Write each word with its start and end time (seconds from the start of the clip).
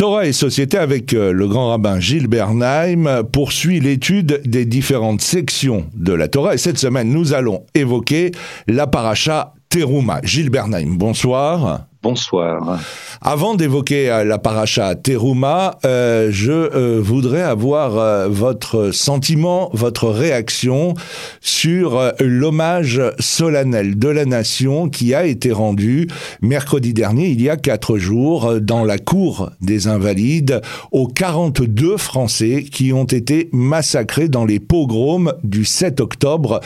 Torah 0.00 0.24
et 0.24 0.32
société 0.32 0.78
avec 0.78 1.12
euh, 1.12 1.30
le 1.30 1.46
grand 1.46 1.68
rabbin 1.68 2.00
Gilles 2.00 2.26
Bernheim 2.26 3.22
poursuit 3.30 3.80
l'étude 3.80 4.40
des 4.46 4.64
différentes 4.64 5.20
sections 5.20 5.84
de 5.92 6.14
la 6.14 6.26
Torah 6.26 6.54
et 6.54 6.56
cette 6.56 6.78
semaine 6.78 7.10
nous 7.10 7.34
allons 7.34 7.66
évoquer 7.74 8.32
la 8.66 8.86
paracha 8.86 9.52
Teruma. 9.68 10.22
Gilles 10.24 10.48
Bernheim, 10.48 10.96
bonsoir. 10.96 11.89
Bonsoir. 12.02 12.80
Avant 13.20 13.54
d'évoquer 13.54 14.10
euh, 14.10 14.24
la 14.24 14.38
paracha 14.38 14.94
Teruma, 14.94 15.76
euh, 15.84 16.28
je 16.30 16.50
euh, 16.50 16.98
voudrais 16.98 17.42
avoir 17.42 18.30
votre 18.30 18.90
sentiment, 18.90 19.68
votre 19.74 20.08
réaction 20.08 20.94
sur 21.42 22.00
l'hommage 22.18 23.02
solennel 23.18 23.98
de 23.98 24.08
la 24.08 24.24
nation 24.24 24.88
qui 24.88 25.14
a 25.14 25.26
été 25.26 25.52
rendu 25.52 26.08
mercredi 26.40 26.94
dernier, 26.94 27.28
il 27.28 27.42
y 27.42 27.50
a 27.50 27.58
quatre 27.58 27.98
jours, 27.98 28.60
dans 28.62 28.84
la 28.84 28.96
cour 28.96 29.50
des 29.60 29.86
Invalides, 29.86 30.62
aux 30.92 31.06
42 31.06 31.98
Français 31.98 32.64
qui 32.64 32.94
ont 32.94 33.04
été 33.04 33.50
massacrés 33.52 34.28
dans 34.28 34.46
les 34.46 34.60
pogroms 34.60 35.34
du 35.44 35.66
7 35.66 36.00
octobre 36.00 36.60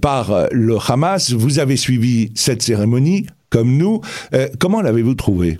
par 0.00 0.48
le 0.50 0.78
Hamas. 0.88 1.32
Vous 1.32 1.60
avez 1.60 1.76
suivi 1.76 2.32
cette 2.34 2.62
cérémonie 2.62 3.26
comme 3.54 3.76
nous. 3.76 4.00
Euh, 4.32 4.48
comment 4.58 4.82
l'avez-vous 4.82 5.14
trouvé? 5.14 5.58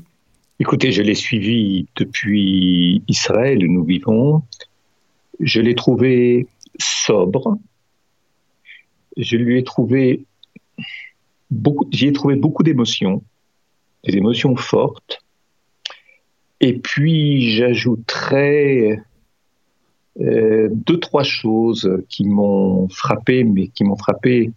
Écoutez, 0.59 0.91
je 0.91 1.01
l'ai 1.01 1.15
suivi 1.15 1.87
depuis 1.95 3.05
Israël 3.07 3.65
où 3.65 3.71
nous 3.71 3.85
vivons. 3.85 4.43
Je 5.39 5.61
l'ai 5.61 5.77
trouvé 5.77 6.49
sobre. 6.81 7.57
Je 9.17 9.37
lui 9.37 9.61
ai 9.61 9.63
trouvé 9.63 10.25
beaucoup, 11.53 11.87
j'y 11.93 12.09
ai 12.09 12.13
trouvé 12.13 12.35
beaucoup 12.35 12.65
d'émotions, 12.65 13.23
des 14.03 14.17
émotions 14.17 14.57
fortes. 14.57 15.23
Et 16.61 16.73
puis 16.73 17.53
j'ajouterais 17.53 18.99
euh, 20.21 20.69
deux, 20.73 20.99
trois 20.99 21.23
choses 21.23 22.03
qui 22.09 22.25
m'ont 22.25 22.89
frappé, 22.89 23.45
mais 23.45 23.69
qui 23.69 23.85
m'ont 23.85 23.97
frappé 23.97 24.51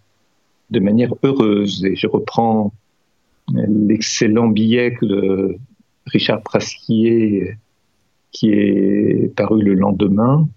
de 0.71 0.79
manière 0.79 1.13
heureuse. 1.21 1.85
Et 1.85 1.95
je 1.95 2.07
reprends 2.07 2.73
l'excellent 3.53 4.47
billet 4.47 4.97
de 5.01 5.57
Richard 6.05 6.41
Prasquier 6.41 7.57
qui 8.31 8.49
est 8.51 9.33
paru 9.35 9.61
le 9.61 9.73
lendemain. 9.73 10.47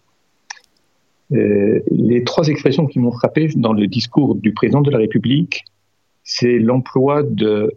Euh, 1.32 1.80
les 1.90 2.24
trois 2.24 2.48
expressions 2.48 2.86
qui 2.86 2.98
m'ont 2.98 3.12
frappé 3.12 3.48
dans 3.56 3.72
le 3.72 3.86
discours 3.86 4.34
du 4.34 4.52
président 4.52 4.80
de 4.80 4.90
la 4.90 4.98
République, 4.98 5.64
c'est 6.24 6.58
l'emploi 6.58 7.22
de 7.22 7.72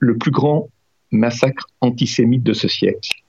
le 0.00 0.18
plus 0.18 0.32
grand 0.32 0.68
massacre 1.10 1.66
antisémite 1.80 2.42
de 2.42 2.52
ce 2.52 2.68
siècle. 2.68 3.22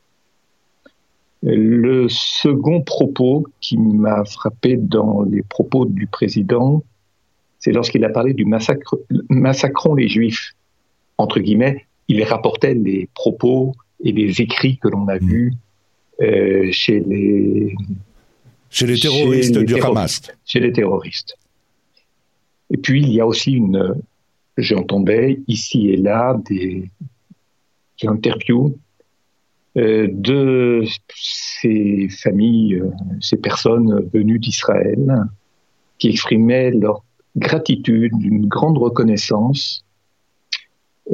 Le 1.44 2.08
second 2.10 2.82
propos 2.82 3.46
qui 3.62 3.78
m'a 3.78 4.26
frappé 4.26 4.78
dans 4.78 5.22
les 5.22 5.44
propos 5.44 5.86
du 5.86 6.08
président, 6.08 6.84
c'est 7.60 7.72
lorsqu'il 7.72 8.04
a 8.04 8.10
parlé 8.10 8.34
du 8.34 8.46
massacre, 8.46 8.98
massacrons 9.30 9.94
les 9.94 10.08
juifs 10.08 10.56
entre 11.18 11.40
guillemets, 11.40 11.86
il 12.08 12.24
rapportait 12.24 12.74
les 12.74 13.10
propos 13.14 13.74
et 14.04 14.12
les 14.12 14.42
écrits 14.42 14.78
que 14.78 14.88
l'on 14.88 15.08
a 15.08 15.16
mm. 15.16 15.28
vus 15.28 15.54
euh, 16.22 16.70
chez 16.72 17.00
les 17.00 17.76
chez 18.70 18.88
les 18.88 19.00
terroristes 19.00 19.58
du 19.58 19.82
Hamas. 19.82 20.22
Chez 20.46 20.60
les 20.60 20.72
terroristes. 20.72 21.38
Et 22.72 22.78
puis 22.78 23.02
il 23.02 23.14
y 23.14 23.22
a 23.22 23.28
aussi 23.28 23.54
une, 23.54 23.96
j'entendais 24.58 25.40
ici 25.48 25.90
et 25.90 25.98
là 25.98 26.38
des, 26.50 26.90
interviews 28.04 28.78
euh, 29.78 30.08
de 30.12 30.84
ces 31.16 32.10
familles, 32.10 32.76
euh, 32.76 32.92
ces 33.22 33.38
personnes 33.38 34.10
venues 34.14 34.40
d'Israël, 34.40 35.24
qui 35.98 36.10
exprimaient 36.10 36.72
leur 36.72 37.04
gratitude, 37.38 38.14
une 38.22 38.48
grande 38.48 38.78
reconnaissance 38.78 39.85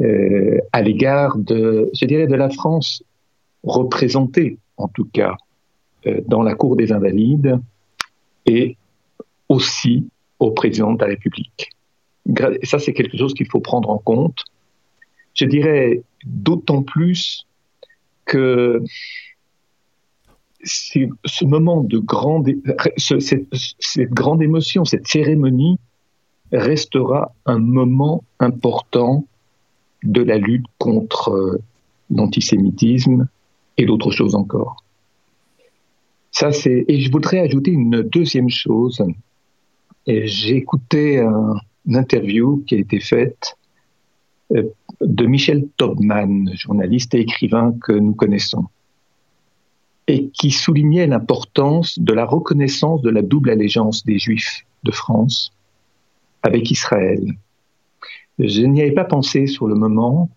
euh, 0.00 0.58
à 0.72 0.82
l'égard 0.82 1.36
de, 1.36 1.90
je 1.94 2.06
dirais, 2.06 2.26
de 2.26 2.34
la 2.34 2.48
France 2.48 3.02
représentée, 3.62 4.58
en 4.76 4.88
tout 4.88 5.04
cas, 5.12 5.36
euh, 6.06 6.20
dans 6.26 6.42
la 6.42 6.54
Cour 6.54 6.76
des 6.76 6.92
Invalides 6.92 7.60
et 8.46 8.76
aussi 9.48 10.08
au 10.38 10.50
président 10.50 10.92
de 10.92 11.00
la 11.00 11.08
République. 11.08 11.70
Ça, 12.62 12.78
c'est 12.78 12.92
quelque 12.94 13.18
chose 13.18 13.34
qu'il 13.34 13.48
faut 13.48 13.60
prendre 13.60 13.90
en 13.90 13.98
compte. 13.98 14.44
Je 15.34 15.44
dirais 15.44 16.02
d'autant 16.24 16.82
plus 16.82 17.46
que 18.24 18.82
ce 20.64 21.44
moment 21.44 21.82
de 21.82 21.98
grande, 21.98 22.48
cette, 22.96 23.46
cette 23.78 24.10
grande 24.10 24.42
émotion, 24.42 24.84
cette 24.84 25.06
cérémonie 25.06 25.78
restera 26.52 27.34
un 27.46 27.58
moment 27.58 28.24
important 28.38 29.26
de 30.02 30.22
la 30.22 30.38
lutte 30.38 30.66
contre 30.78 31.30
euh, 31.30 31.62
l'antisémitisme 32.10 33.28
et 33.78 33.86
d'autres 33.86 34.10
choses 34.10 34.34
encore. 34.34 34.84
Et 36.66 37.00
je 37.00 37.10
voudrais 37.10 37.40
ajouter 37.40 37.70
une 37.70 38.02
deuxième 38.02 38.48
chose. 38.48 39.02
J'ai 40.06 40.56
écouté 40.56 41.20
un, 41.20 41.54
une 41.86 41.96
interview 41.96 42.62
qui 42.66 42.74
a 42.74 42.78
été 42.78 43.00
faite 43.00 43.56
euh, 44.52 44.64
de 45.00 45.26
Michel 45.26 45.66
Tobman, 45.76 46.50
journaliste 46.54 47.14
et 47.14 47.20
écrivain 47.20 47.74
que 47.82 47.92
nous 47.92 48.14
connaissons, 48.14 48.66
et 50.06 50.28
qui 50.28 50.50
soulignait 50.50 51.06
l'importance 51.06 51.98
de 51.98 52.12
la 52.12 52.24
reconnaissance 52.24 53.02
de 53.02 53.10
la 53.10 53.22
double 53.22 53.50
allégeance 53.50 54.04
des 54.04 54.18
Juifs 54.18 54.64
de 54.84 54.92
France 54.92 55.52
avec 56.42 56.70
Israël. 56.70 57.24
Je 58.38 58.62
n'y 58.62 58.82
avais 58.82 58.92
pas 58.92 59.04
pensé 59.04 59.46
sur 59.46 59.66
le 59.66 59.74
moment. 59.74 60.30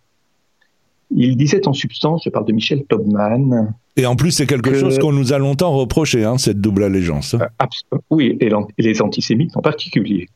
Il 1.12 1.38
disait 1.38 1.68
en 1.68 1.74
substance, 1.74 2.24
je 2.26 2.30
parle 2.30 2.46
de 2.46 2.54
Michel 2.54 2.84
Tobman. 2.86 3.74
Et 3.96 4.06
en 4.06 4.16
plus, 4.16 4.32
c'est 4.32 4.48
quelque 4.48 4.74
chose 4.74 5.00
qu'on 5.00 5.14
nous 5.14 5.34
a 5.34 5.38
longtemps 5.38 5.72
reproché, 5.72 6.24
hein, 6.24 6.38
cette 6.38 6.60
double 6.60 6.84
allégeance. 6.84 7.36
Euh, 7.36 7.98
oui, 8.10 8.38
et, 8.42 8.50
les 8.78 9.02
antisémites 9.02 9.56
en 9.56 9.62
particulier. 9.62 10.28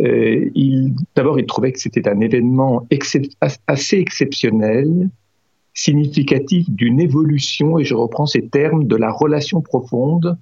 Euh, 0.00 0.48
d'abord, 1.16 1.38
il 1.38 1.46
trouvait 1.46 1.72
que 1.72 1.80
c'était 1.80 2.08
un 2.08 2.20
événement 2.20 2.86
assez 3.66 3.98
exceptionnel, 3.98 5.10
significatif 5.74 6.70
d'une 6.70 7.00
évolution, 7.00 7.78
et 7.78 7.84
je 7.84 7.94
reprends 7.94 8.26
ces 8.26 8.46
termes, 8.46 8.86
de 8.86 8.96
la 8.96 9.10
relation 9.10 9.60
profonde 9.60 10.38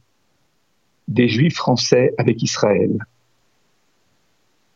des 1.07 1.29
Juifs 1.29 1.57
français 1.57 2.13
avec 2.19 2.43
Israël. 2.43 2.99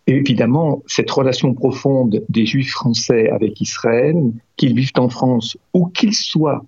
Et 0.06 0.14
évidemment, 0.14 0.82
cette 0.86 1.10
relation 1.10 1.54
profonde 1.54 2.24
des 2.28 2.44
Juifs 2.44 2.72
français 2.72 3.30
avec 3.30 3.60
Israël, 3.60 4.16
qu'ils 4.56 4.74
vivent 4.74 4.90
en 4.98 5.08
France 5.08 5.56
ou 5.72 5.86
qu'ils 5.86 6.14
soient 6.14 6.64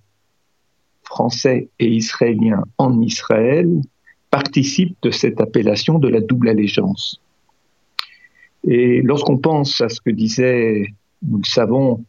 français 1.03 1.69
et 1.78 1.89
israéliens 1.89 2.65
en 2.78 3.00
Israël, 3.00 3.69
participe 4.31 4.97
de 5.03 5.11
cette 5.11 5.41
appellation 5.41 5.99
de 5.99 6.09
la 6.09 6.21
double 6.21 6.49
allégeance. 6.49 7.21
Et 8.65 9.03
lorsqu'on 9.03 9.39
pense 9.39 9.81
à 9.81 9.89
ce 9.89 10.00
que 10.00 10.11
disait, 10.11 10.87
nous 11.23 11.39
le 11.39 11.44
savons, 11.44 12.05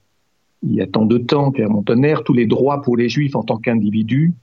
il 0.64 0.75
y 0.75 0.81
a 0.81 0.88
tant 0.88 1.06
de 1.06 1.18
temps, 1.18 1.52
Clermont 1.52 1.84
Tonnerre, 1.84 2.24
tous 2.24 2.34
les 2.34 2.47
droits 2.47 2.81
pour 2.81 2.97
les 2.97 3.09
Juifs 3.09 3.35
en 3.35 3.44
tant 3.44 3.58
qu'individus, 3.58 4.34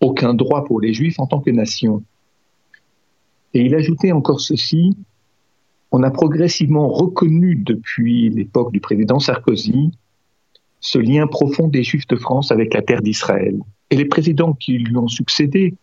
aucun 0.00 0.34
droit 0.34 0.64
pour 0.64 0.80
les 0.80 0.92
Juifs 0.92 1.18
en 1.18 1.26
tant 1.26 1.40
que 1.40 1.50
nation. 1.50 2.02
Et 3.54 3.62
il 3.62 3.74
ajoutait 3.74 4.12
encore 4.12 4.40
ceci, 4.40 4.96
on 5.96 6.02
a 6.02 6.10
progressivement 6.10 6.88
reconnu 6.88 7.54
depuis 7.54 8.28
l'époque 8.28 8.72
du 8.72 8.80
président 8.80 9.20
Sarkozy 9.20 9.92
ce 10.80 10.98
lien 10.98 11.28
profond 11.28 11.68
des 11.68 11.84
Juifs 11.84 12.08
de 12.08 12.16
France 12.16 12.50
avec 12.50 12.74
la 12.74 12.82
terre 12.82 13.00
d'Israël. 13.00 13.60
Et 13.90 13.96
les 13.96 14.04
présidents 14.04 14.54
qui 14.54 14.76
lui 14.78 14.96
ont 14.96 15.06
succédé, 15.06 15.74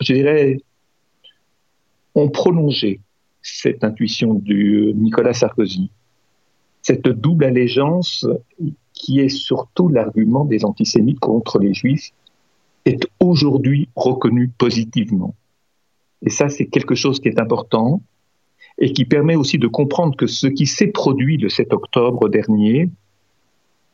je 0.00 0.14
dirais, 0.14 0.56
ont 2.14 2.30
prolongé 2.30 3.00
cette 3.42 3.84
intuition 3.84 4.32
de 4.32 4.92
Nicolas 4.92 5.34
Sarkozy. 5.34 5.90
Cette 6.80 7.06
double 7.06 7.44
allégeance 7.44 8.26
qui 8.94 9.20
est 9.20 9.28
surtout 9.28 9.90
l'argument 9.90 10.46
des 10.46 10.64
antisémites 10.64 11.20
contre 11.20 11.58
les 11.58 11.74
Juifs 11.74 12.12
est 12.86 13.06
aujourd'hui 13.20 13.90
reconnue 13.94 14.48
positivement. 14.48 15.34
Et 16.22 16.30
ça, 16.30 16.48
c'est 16.48 16.64
quelque 16.64 16.94
chose 16.94 17.20
qui 17.20 17.28
est 17.28 17.38
important 17.38 18.00
et 18.80 18.92
qui 18.92 19.04
permet 19.04 19.36
aussi 19.36 19.58
de 19.58 19.66
comprendre 19.66 20.16
que 20.16 20.26
ce 20.26 20.46
qui 20.46 20.66
s'est 20.66 20.88
produit 20.88 21.36
le 21.36 21.50
7 21.50 21.72
octobre 21.72 22.28
dernier, 22.28 22.88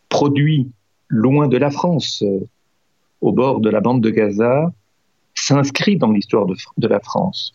produit 0.09 0.71
loin 1.09 1.49
de 1.49 1.57
la 1.57 1.71
France, 1.71 2.23
euh, 2.23 2.47
au 3.21 3.33
bord 3.33 3.61
de 3.61 3.69
la 3.69 3.81
bande 3.81 4.01
de 4.01 4.11
Gaza, 4.11 4.73
s'inscrit 5.35 5.97
dans 5.97 6.13
l'histoire 6.13 6.47
de, 6.47 6.55
de, 6.79 6.89
la 6.89 7.01
France. 7.01 7.53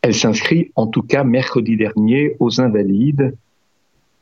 Elle 0.00 0.14
s'inscrit 0.14 0.70
en 0.76 0.86
tout 0.86 1.02
cas 1.02 1.24
mercredi 1.24 1.76
dernier 1.76 2.36
aux 2.38 2.60
Invalides, 2.60 3.36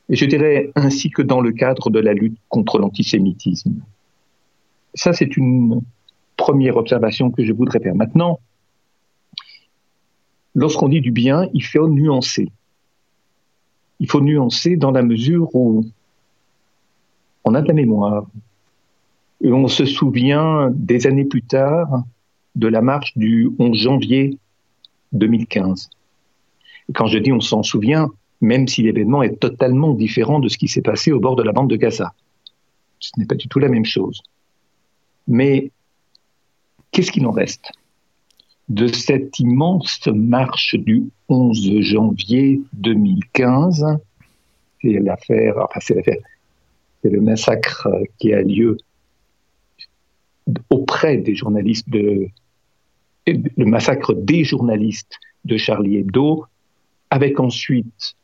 et 0.09 0.17
je 0.17 0.25
dirais 0.25 0.73
ainsi 0.75 1.11
que 1.11 1.23
dans 1.23 1.41
le 1.41 1.53
cadre 1.53 1.91
de 1.91 2.01
la 2.01 2.15
lutte 2.15 2.39
contre 2.49 2.79
l'antisémitisme. 2.79 3.75
ça, 4.95 5.13
c'est 5.13 5.37
une 5.37 5.83
première 6.37 6.77
observation 6.79 7.31
que 7.31 7.45
je 7.45 7.53
voudrais 7.53 7.79
faire. 7.79 7.95
Maintenant, 7.95 8.41
lorsqu'on 10.55 10.89
dit 10.89 11.01
du 11.01 11.11
bien, 11.11 11.49
il 11.55 11.65
faut 11.65 11.89
nuancer. 11.89 12.51
Il 13.99 14.11
faut 14.11 14.21
nuancer 14.21 14.77
dans 14.77 14.91
la 14.91 15.03
mesure 15.03 15.55
où 15.55 15.85
on 17.45 17.55
a 17.55 17.63
de 17.63 17.69
la 17.69 17.75
mémoire 17.75 18.27
et 19.43 19.53
on 19.53 19.69
se 19.69 19.85
souvient 19.87 20.71
des 20.73 21.07
années 21.07 21.25
plus 21.25 21.43
tard 21.43 22.05
de 22.57 22.69
la 22.69 22.83
marche 22.83 23.17
du 23.17 23.51
11 23.59 23.77
janvier 23.77 24.39
2015. 25.13 25.91
Et 26.89 26.93
quand 26.93 27.07
je 27.07 27.19
dis 27.19 27.33
on 27.33 27.41
s'en 27.41 27.63
souvient, 27.63 28.11
même 28.41 28.69
si 28.69 28.83
l'événement 28.83 29.23
est 29.23 29.39
totalement 29.39 29.93
différent 29.95 30.41
de 30.41 30.49
ce 30.49 30.59
qui 30.59 30.69
s'est 30.69 30.83
passé 30.83 31.13
au 31.13 31.21
bord 31.21 31.37
de 31.37 31.43
la 31.43 31.53
bande 31.53 31.71
de 31.71 31.77
Gaza. 31.77 32.15
Ce 32.99 33.11
n'est 33.19 33.27
pas 33.27 33.35
du 33.35 33.49
tout 33.49 33.59
la 33.59 33.69
même 33.69 33.85
chose. 33.85 34.23
Mais 35.27 35.71
qu'est-ce 36.91 37.13
qu'il 37.13 37.27
en 37.27 37.31
reste? 37.31 37.71
De 38.71 38.87
cette 38.87 39.39
immense 39.41 40.07
marche 40.07 40.77
du 40.77 41.11
11 41.29 41.81
janvier 41.81 42.61
2015 42.75 43.85
C'est 44.81 45.01
l'affaire, 45.01 45.57
enfin 45.59 45.81
c'est 45.81 45.95
l'affaire, 45.97 46.19
c'est 47.03 47.11
le 47.11 47.21
massacre 47.21 47.89
qui 48.19 48.33
a 48.33 48.43
lieu 48.43 48.79
auprès 50.71 51.17
des 51.17 51.35
journalistes 51.35 51.91
de, 51.91 52.29
le 53.27 53.65
massacre 53.65 54.15
des 54.15 54.45
journalistes 54.45 55.19
de 55.45 55.57
Charlie 55.57 55.97
Hebdo, 55.97 56.47
avec 57.11 57.41
ensuite 57.41 58.15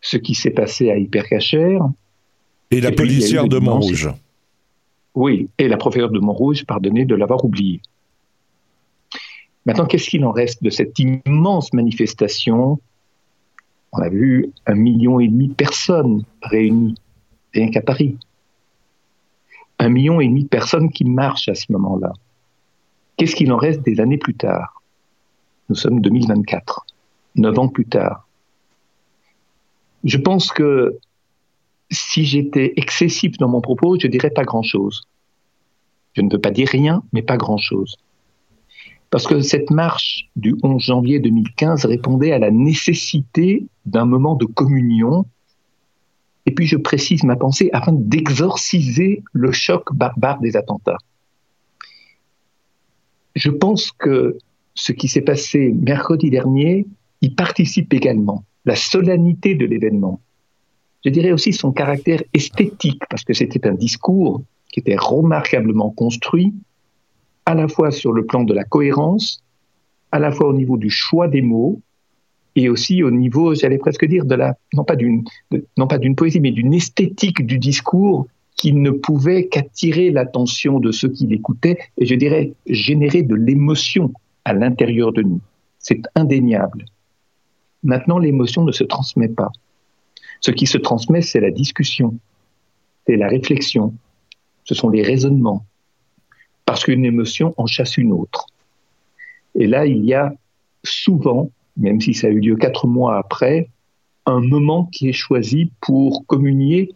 ce 0.00 0.16
qui 0.16 0.36
s'est 0.36 0.50
passé 0.50 0.90
à 0.90 0.96
Hypercacher. 0.96 1.78
Et 2.70 2.80
la 2.80 2.92
policière 2.92 3.48
de 3.48 3.58
Montrouge. 3.58 4.08
Oui, 5.14 5.48
et 5.58 5.66
la 5.66 5.76
professeure 5.76 6.10
de 6.10 6.20
Montrouge, 6.20 6.64
pardonnez 6.64 7.04
de 7.04 7.16
l'avoir 7.16 7.44
oublié. 7.44 7.80
Maintenant, 9.68 9.84
qu'est-ce 9.84 10.08
qu'il 10.08 10.24
en 10.24 10.32
reste 10.32 10.62
de 10.62 10.70
cette 10.70 10.98
immense 10.98 11.74
manifestation? 11.74 12.80
On 13.92 13.98
a 13.98 14.08
vu 14.08 14.50
un 14.64 14.74
million 14.74 15.20
et 15.20 15.28
demi 15.28 15.48
de 15.48 15.52
personnes 15.52 16.24
réunies, 16.40 16.94
rien 17.52 17.70
qu'à 17.70 17.82
Paris. 17.82 18.16
Un 19.78 19.90
million 19.90 20.22
et 20.22 20.26
demi 20.26 20.44
de 20.44 20.48
personnes 20.48 20.90
qui 20.90 21.04
marchent 21.04 21.50
à 21.50 21.54
ce 21.54 21.70
moment-là. 21.72 22.14
Qu'est-ce 23.18 23.36
qu'il 23.36 23.52
en 23.52 23.58
reste 23.58 23.82
des 23.82 24.00
années 24.00 24.16
plus 24.16 24.32
tard? 24.32 24.80
Nous 25.68 25.76
sommes 25.76 26.00
2024, 26.00 26.86
neuf 27.36 27.58
ans 27.58 27.68
plus 27.68 27.84
tard. 27.84 28.26
Je 30.02 30.16
pense 30.16 30.50
que 30.50 30.98
si 31.90 32.24
j'étais 32.24 32.72
excessif 32.76 33.36
dans 33.36 33.48
mon 33.48 33.60
propos, 33.60 34.00
je 34.00 34.06
dirais 34.06 34.30
pas 34.30 34.44
grand-chose. 34.44 35.06
Je 36.14 36.22
ne 36.22 36.32
veux 36.32 36.40
pas 36.40 36.52
dire 36.52 36.68
rien, 36.68 37.02
mais 37.12 37.20
pas 37.20 37.36
grand-chose. 37.36 37.98
Parce 39.10 39.26
que 39.26 39.40
cette 39.40 39.70
marche 39.70 40.28
du 40.36 40.54
11 40.62 40.82
janvier 40.82 41.18
2015 41.18 41.86
répondait 41.86 42.32
à 42.32 42.38
la 42.38 42.50
nécessité 42.50 43.66
d'un 43.86 44.04
moment 44.04 44.34
de 44.34 44.44
communion. 44.44 45.24
Et 46.46 46.50
puis 46.50 46.66
je 46.66 46.76
précise 46.76 47.24
ma 47.24 47.36
pensée 47.36 47.70
afin 47.72 47.92
d'exorciser 47.92 49.22
le 49.32 49.52
choc 49.52 49.94
barbare 49.94 50.40
des 50.40 50.56
attentats. 50.56 50.98
Je 53.34 53.50
pense 53.50 53.92
que 53.92 54.36
ce 54.74 54.92
qui 54.92 55.08
s'est 55.08 55.22
passé 55.22 55.72
mercredi 55.74 56.30
dernier 56.30 56.86
y 57.20 57.30
participe 57.30 57.92
également 57.94 58.44
la 58.64 58.76
solennité 58.76 59.54
de 59.54 59.64
l'événement. 59.64 60.20
Je 61.04 61.10
dirais 61.10 61.32
aussi 61.32 61.52
son 61.52 61.72
caractère 61.72 62.22
esthétique, 62.34 63.02
parce 63.08 63.24
que 63.24 63.32
c'était 63.32 63.66
un 63.66 63.74
discours 63.74 64.42
qui 64.70 64.80
était 64.80 64.96
remarquablement 64.96 65.90
construit, 65.90 66.52
à 67.48 67.54
la 67.54 67.66
fois 67.66 67.90
sur 67.90 68.12
le 68.12 68.26
plan 68.26 68.44
de 68.44 68.52
la 68.52 68.62
cohérence, 68.62 69.42
à 70.12 70.18
la 70.18 70.30
fois 70.30 70.48
au 70.48 70.52
niveau 70.52 70.76
du 70.76 70.90
choix 70.90 71.28
des 71.28 71.40
mots, 71.40 71.80
et 72.56 72.68
aussi 72.68 73.02
au 73.02 73.10
niveau, 73.10 73.54
j'allais 73.54 73.78
presque 73.78 74.04
dire, 74.04 74.26
de 74.26 74.34
la, 74.34 74.54
non 74.74 74.84
pas 74.84 74.96
d'une, 74.96 75.24
non 75.78 75.86
pas 75.86 75.96
d'une 75.96 76.14
poésie, 76.14 76.40
mais 76.40 76.50
d'une 76.50 76.74
esthétique 76.74 77.46
du 77.46 77.58
discours 77.58 78.26
qui 78.54 78.74
ne 78.74 78.90
pouvait 78.90 79.46
qu'attirer 79.46 80.10
l'attention 80.10 80.78
de 80.78 80.92
ceux 80.92 81.08
qui 81.08 81.26
l'écoutaient, 81.26 81.78
et 81.96 82.04
je 82.04 82.14
dirais 82.16 82.52
générer 82.66 83.22
de 83.22 83.34
l'émotion 83.34 84.12
à 84.44 84.52
l'intérieur 84.52 85.14
de 85.14 85.22
nous. 85.22 85.40
C'est 85.78 86.02
indéniable. 86.16 86.84
Maintenant, 87.82 88.18
l'émotion 88.18 88.62
ne 88.62 88.72
se 88.72 88.84
transmet 88.84 89.28
pas. 89.28 89.50
Ce 90.42 90.50
qui 90.50 90.66
se 90.66 90.76
transmet, 90.76 91.22
c'est 91.22 91.40
la 91.40 91.50
discussion, 91.50 92.14
c'est 93.06 93.16
la 93.16 93.28
réflexion, 93.28 93.94
ce 94.64 94.74
sont 94.74 94.90
les 94.90 95.02
raisonnements, 95.02 95.64
parce 96.68 96.84
qu'une 96.84 97.06
émotion 97.06 97.54
en 97.56 97.64
chasse 97.64 97.96
une 97.96 98.12
autre. 98.12 98.44
Et 99.54 99.66
là, 99.66 99.86
il 99.86 100.04
y 100.04 100.12
a 100.12 100.34
souvent, 100.84 101.50
même 101.78 101.98
si 101.98 102.12
ça 102.12 102.26
a 102.26 102.30
eu 102.30 102.40
lieu 102.40 102.56
quatre 102.56 102.86
mois 102.86 103.16
après, 103.16 103.70
un 104.26 104.40
moment 104.40 104.84
qui 104.92 105.08
est 105.08 105.14
choisi 105.14 105.72
pour 105.80 106.26
communier, 106.26 106.92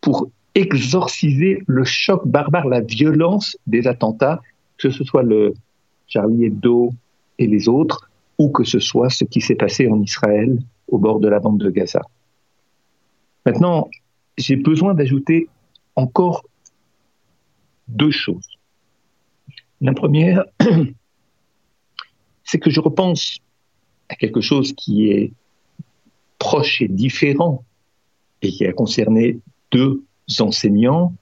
pour 0.00 0.28
exorciser 0.56 1.62
le 1.68 1.84
choc 1.84 2.26
barbare, 2.26 2.66
la 2.66 2.80
violence 2.80 3.56
des 3.68 3.86
attentats, 3.86 4.40
que 4.76 4.90
ce 4.90 5.04
soit 5.04 5.22
le 5.22 5.54
Charlie 6.08 6.46
Hebdo 6.46 6.92
et 7.38 7.46
les 7.46 7.68
autres, 7.68 8.10
ou 8.38 8.48
que 8.48 8.64
ce 8.64 8.80
soit 8.80 9.08
ce 9.08 9.22
qui 9.22 9.40
s'est 9.40 9.54
passé 9.54 9.86
en 9.88 10.02
Israël 10.02 10.58
au 10.88 10.98
bord 10.98 11.20
de 11.20 11.28
la 11.28 11.38
bande 11.38 11.58
de 11.58 11.70
Gaza. 11.70 12.02
Maintenant, 13.44 13.88
j'ai 14.36 14.56
besoin 14.56 14.94
d'ajouter 14.94 15.48
encore 15.94 16.44
deux 17.86 18.10
choses. 18.10 18.55
La 19.80 19.92
première, 19.92 20.44
c'est 22.44 22.58
que 22.58 22.70
je 22.70 22.80
repense 22.80 23.38
à 24.08 24.14
quelque 24.14 24.40
chose 24.40 24.72
qui 24.72 25.10
est 25.10 25.32
proche 26.38 26.80
et 26.82 26.88
différent 26.88 27.64
et 28.42 28.50
qui 28.50 28.66
a 28.66 28.72
concerné 28.72 29.38
deux 29.72 30.02
enseignants, 30.40 31.14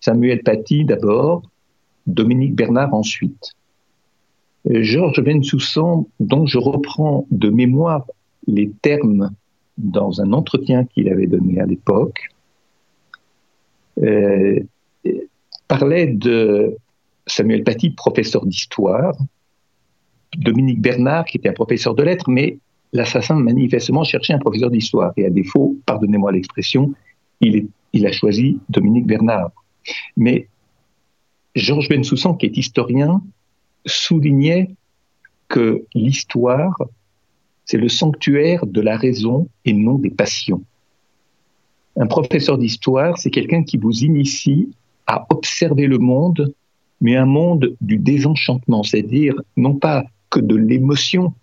Samuel 0.00 0.42
Paty 0.42 0.84
d'abord, 0.84 1.42
Dominique 2.06 2.54
Bernard 2.54 2.94
ensuite. 2.94 3.52
Georges 4.68 5.22
Bensoussan, 5.22 6.06
dont 6.20 6.46
je 6.46 6.58
reprends 6.58 7.26
de 7.30 7.50
mémoire 7.50 8.06
les 8.46 8.70
termes 8.82 9.30
dans 9.78 10.20
un 10.20 10.32
entretien 10.32 10.84
qu'il 10.84 11.08
avait 11.08 11.26
donné 11.26 11.60
à 11.60 11.66
l'époque, 11.66 12.28
euh, 14.02 14.60
parlait 15.68 16.06
de 16.06 16.76
Samuel 17.26 17.64
Paty, 17.64 17.90
professeur 17.90 18.46
d'histoire, 18.46 19.16
Dominique 20.36 20.80
Bernard, 20.80 21.24
qui 21.24 21.38
était 21.38 21.48
un 21.48 21.54
professeur 21.54 21.94
de 21.94 22.02
lettres, 22.02 22.28
mais 22.28 22.58
l'assassin 22.92 23.34
manifestement 23.34 24.04
cherchait 24.04 24.32
un 24.32 24.38
professeur 24.38 24.70
d'histoire. 24.70 25.12
Et 25.16 25.26
à 25.26 25.30
défaut, 25.30 25.76
pardonnez-moi 25.86 26.32
l'expression, 26.32 26.92
il, 27.40 27.68
a 28.06 28.12
choisi 28.12 28.58
Dominique 28.68 29.06
Bernard. 29.06 29.50
Mais 30.16 30.48
Georges 31.54 31.88
Bensoussan, 31.88 32.34
qui 32.34 32.46
est 32.46 32.56
historien, 32.56 33.22
soulignait 33.86 34.70
que 35.48 35.84
l'histoire, 35.94 36.76
c'est 37.64 37.78
le 37.78 37.88
sanctuaire 37.88 38.66
de 38.66 38.80
la 38.80 38.96
raison 38.96 39.48
et 39.64 39.72
non 39.72 39.94
des 39.98 40.10
passions. 40.10 40.62
Un 41.96 42.06
professeur 42.06 42.58
d'histoire, 42.58 43.16
c'est 43.16 43.30
quelqu'un 43.30 43.62
qui 43.62 43.78
vous 43.78 44.04
initie 44.04 44.70
à 45.06 45.26
observer 45.30 45.86
le 45.86 45.98
monde, 45.98 46.52
mais 47.00 47.16
un 47.16 47.26
monde 47.26 47.76
du 47.80 47.98
désenchantement, 47.98 48.82
c'est-à-dire 48.82 49.34
non 49.56 49.74
pas 49.74 50.04
que 50.30 50.40
de 50.40 50.56
l'émotion, 50.56 51.34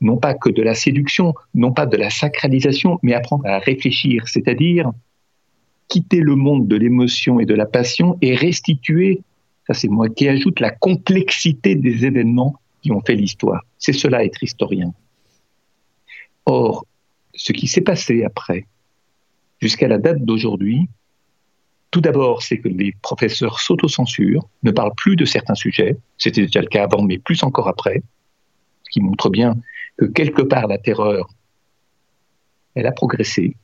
non 0.00 0.16
pas 0.16 0.34
que 0.34 0.50
de 0.50 0.62
la 0.62 0.74
séduction, 0.74 1.34
non 1.54 1.72
pas 1.72 1.86
de 1.86 1.96
la 1.96 2.10
sacralisation, 2.10 2.98
mais 3.02 3.14
apprendre 3.14 3.46
à 3.46 3.58
réfléchir, 3.58 4.28
c'est-à-dire 4.28 4.92
quitter 5.88 6.20
le 6.20 6.34
monde 6.34 6.66
de 6.66 6.76
l'émotion 6.76 7.40
et 7.40 7.46
de 7.46 7.54
la 7.54 7.66
passion 7.66 8.16
et 8.22 8.34
restituer 8.34 9.20
ça 9.66 9.74
c'est 9.74 9.88
moi 9.88 10.08
qui 10.08 10.28
ajoute 10.28 10.60
la 10.60 10.70
complexité 10.70 11.74
des 11.74 12.04
événements 12.04 12.60
qui 12.82 12.92
ont 12.92 13.00
fait 13.00 13.14
l'histoire. 13.14 13.64
C'est 13.78 13.92
cela 13.92 14.24
être 14.24 14.42
historien. 14.42 14.92
Or, 16.46 16.86
ce 17.34 17.52
qui 17.52 17.66
s'est 17.66 17.80
passé 17.80 18.24
après, 18.24 18.66
jusqu'à 19.60 19.88
la 19.88 19.98
date 19.98 20.22
d'aujourd'hui, 20.22 20.88
tout 21.94 22.00
d'abord, 22.00 22.42
c'est 22.42 22.58
que 22.58 22.66
les 22.66 22.92
professeurs 23.02 23.60
s'autocensurent, 23.60 24.48
ne 24.64 24.72
parlent 24.72 24.96
plus 24.96 25.14
de 25.14 25.24
certains 25.24 25.54
sujets, 25.54 25.96
c'était 26.18 26.40
déjà 26.40 26.60
le 26.60 26.66
cas 26.66 26.82
avant, 26.82 27.04
mais 27.04 27.18
plus 27.18 27.44
encore 27.44 27.68
après, 27.68 28.02
ce 28.82 28.90
qui 28.90 29.00
montre 29.00 29.30
bien 29.30 29.54
que 29.96 30.06
quelque 30.06 30.42
part 30.42 30.66
la 30.66 30.78
terreur, 30.78 31.30
elle 32.74 32.88
a 32.88 32.90
progressé. 32.90 33.54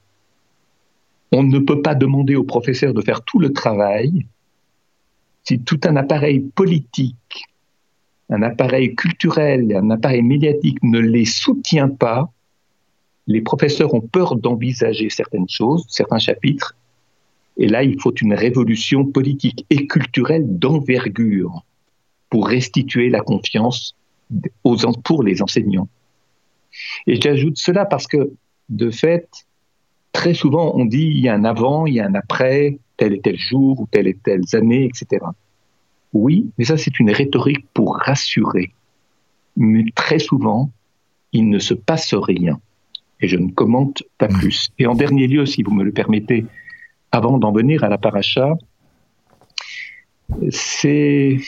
On 1.32 1.42
ne 1.42 1.58
peut 1.58 1.82
pas 1.82 1.96
demander 1.96 2.36
aux 2.36 2.44
professeurs 2.44 2.94
de 2.94 3.02
faire 3.02 3.22
tout 3.22 3.40
le 3.40 3.52
travail, 3.52 4.24
si 5.42 5.58
tout 5.58 5.80
un 5.82 5.96
appareil 5.96 6.38
politique, 6.38 7.46
un 8.28 8.42
appareil 8.42 8.94
culturel, 8.94 9.74
un 9.74 9.90
appareil 9.90 10.22
médiatique 10.22 10.80
ne 10.84 11.00
les 11.00 11.24
soutient 11.24 11.88
pas, 11.88 12.30
les 13.26 13.40
professeurs 13.40 13.92
ont 13.92 14.00
peur 14.00 14.36
d'envisager 14.36 15.10
certaines 15.10 15.48
choses, 15.48 15.84
certains 15.88 16.20
chapitres, 16.20 16.76
Et 17.60 17.68
là, 17.68 17.84
il 17.84 18.00
faut 18.00 18.14
une 18.14 18.32
révolution 18.32 19.04
politique 19.04 19.66
et 19.68 19.86
culturelle 19.86 20.44
d'envergure 20.46 21.66
pour 22.30 22.48
restituer 22.48 23.10
la 23.10 23.20
confiance 23.20 23.94
aux, 24.64 24.76
pour 25.04 25.22
les 25.22 25.42
enseignants. 25.42 25.88
Et 27.06 27.20
j'ajoute 27.20 27.58
cela 27.58 27.84
parce 27.84 28.06
que, 28.06 28.32
de 28.70 28.90
fait, 28.90 29.28
très 30.12 30.32
souvent, 30.32 30.72
on 30.74 30.86
dit 30.86 31.12
il 31.14 31.20
y 31.20 31.28
a 31.28 31.34
un 31.34 31.44
avant, 31.44 31.84
il 31.84 31.94
y 31.94 32.00
a 32.00 32.06
un 32.06 32.14
après, 32.14 32.78
tel 32.96 33.12
et 33.12 33.20
tel 33.20 33.38
jour, 33.38 33.78
ou 33.78 33.86
telle 33.90 34.06
et 34.06 34.14
telle 34.14 34.44
année, 34.54 34.86
etc. 34.86 35.22
Oui, 36.14 36.50
mais 36.56 36.64
ça, 36.64 36.78
c'est 36.78 36.98
une 36.98 37.10
rhétorique 37.10 37.66
pour 37.74 37.96
rassurer. 37.96 38.72
Mais 39.58 39.84
très 39.94 40.18
souvent, 40.18 40.70
il 41.32 41.50
ne 41.50 41.58
se 41.58 41.74
passe 41.74 42.14
rien. 42.14 42.58
Et 43.20 43.28
je 43.28 43.36
ne 43.36 43.50
commente 43.50 44.02
pas 44.16 44.28
mmh. 44.28 44.38
plus. 44.38 44.70
Et 44.78 44.86
en 44.86 44.94
dernier 44.94 45.26
lieu, 45.26 45.44
si 45.44 45.62
vous 45.62 45.74
me 45.74 45.84
le 45.84 45.92
permettez, 45.92 46.46
avant 47.12 47.38
d'en 47.38 47.52
venir 47.52 47.84
à 47.84 47.88
la 47.88 47.98
paracha, 47.98 48.54
c'est 50.50 51.38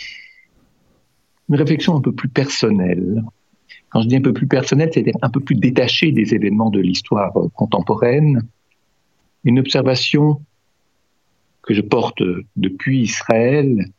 une 1.48 1.56
réflexion 1.56 1.96
un 1.96 2.00
peu 2.00 2.12
plus 2.12 2.28
personnelle. 2.28 3.22
Quand 3.90 4.02
je 4.02 4.08
dis 4.08 4.16
un 4.16 4.22
peu 4.22 4.32
plus 4.32 4.46
personnelle, 4.46 4.90
c'est-à-dire 4.92 5.16
un 5.22 5.30
peu 5.30 5.40
plus 5.40 5.54
détachée 5.54 6.12
des 6.12 6.34
événements 6.34 6.70
de 6.70 6.80
l'histoire 6.80 7.32
contemporaine, 7.54 8.42
une 9.44 9.58
observation 9.58 10.40
que 11.62 11.74
je 11.74 11.82
porte 11.82 12.22
depuis 12.56 13.02
Israël, 13.02 13.92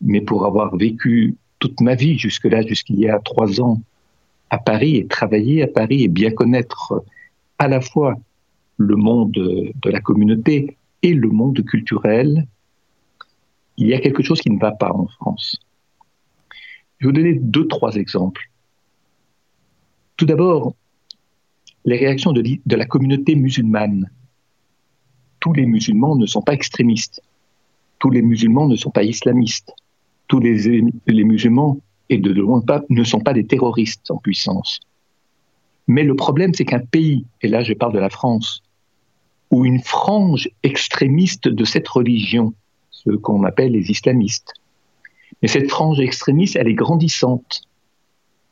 mais 0.00 0.20
pour 0.20 0.46
avoir 0.46 0.76
vécu 0.76 1.36
toute 1.58 1.80
ma 1.80 1.94
vie 1.94 2.18
jusque-là, 2.18 2.62
jusqu'il 2.62 2.98
y 2.98 3.08
a 3.08 3.18
trois 3.18 3.60
ans, 3.60 3.80
à 4.50 4.58
Paris 4.58 4.96
et 4.96 5.06
travailler 5.06 5.62
à 5.62 5.66
Paris 5.66 6.04
et 6.04 6.08
bien 6.08 6.30
connaître 6.30 7.04
à 7.58 7.68
la 7.68 7.80
fois 7.80 8.14
le 8.78 8.96
monde 8.96 9.32
de 9.32 9.90
la 9.90 10.00
communauté 10.00 10.77
et 11.02 11.14
le 11.14 11.28
monde 11.28 11.64
culturel, 11.64 12.46
il 13.76 13.86
y 13.86 13.94
a 13.94 14.00
quelque 14.00 14.22
chose 14.22 14.40
qui 14.40 14.50
ne 14.50 14.58
va 14.58 14.72
pas 14.72 14.92
en 14.92 15.06
France. 15.06 15.58
Je 16.98 17.06
vais 17.06 17.12
vous 17.12 17.16
donner 17.16 17.34
deux, 17.34 17.66
trois 17.68 17.94
exemples. 17.94 18.50
Tout 20.16 20.26
d'abord, 20.26 20.74
les 21.84 21.96
réactions 21.96 22.32
de, 22.32 22.42
la 22.74 22.86
communauté 22.86 23.36
musulmane. 23.36 24.10
Tous 25.38 25.52
les 25.52 25.64
musulmans 25.64 26.16
ne 26.16 26.26
sont 26.26 26.42
pas 26.42 26.54
extrémistes. 26.54 27.22
Tous 28.00 28.10
les 28.10 28.22
musulmans 28.22 28.66
ne 28.66 28.74
sont 28.74 28.90
pas 28.90 29.04
islamistes. 29.04 29.72
Tous 30.26 30.40
les, 30.40 30.82
les 31.06 31.24
musulmans, 31.24 31.78
et 32.10 32.18
de 32.18 32.32
loin 32.32 32.60
pas, 32.60 32.82
ne 32.88 33.04
sont 33.04 33.20
pas 33.20 33.32
des 33.32 33.46
terroristes 33.46 34.10
en 34.10 34.18
puissance. 34.18 34.80
Mais 35.86 36.02
le 36.02 36.16
problème, 36.16 36.52
c'est 36.52 36.64
qu'un 36.64 36.80
pays, 36.80 37.24
et 37.42 37.48
là 37.48 37.62
je 37.62 37.72
parle 37.72 37.92
de 37.92 37.98
la 37.98 38.10
France, 38.10 38.62
où 39.50 39.64
une 39.64 39.80
frange 39.80 40.48
extrémiste 40.62 41.48
de 41.48 41.64
cette 41.64 41.88
religion, 41.88 42.52
ce 42.90 43.10
qu'on 43.10 43.44
appelle 43.44 43.72
les 43.72 43.90
islamistes, 43.90 44.52
mais 45.40 45.48
cette 45.48 45.70
frange 45.70 46.00
extrémiste, 46.00 46.56
elle 46.56 46.68
est 46.68 46.74
grandissante. 46.74 47.62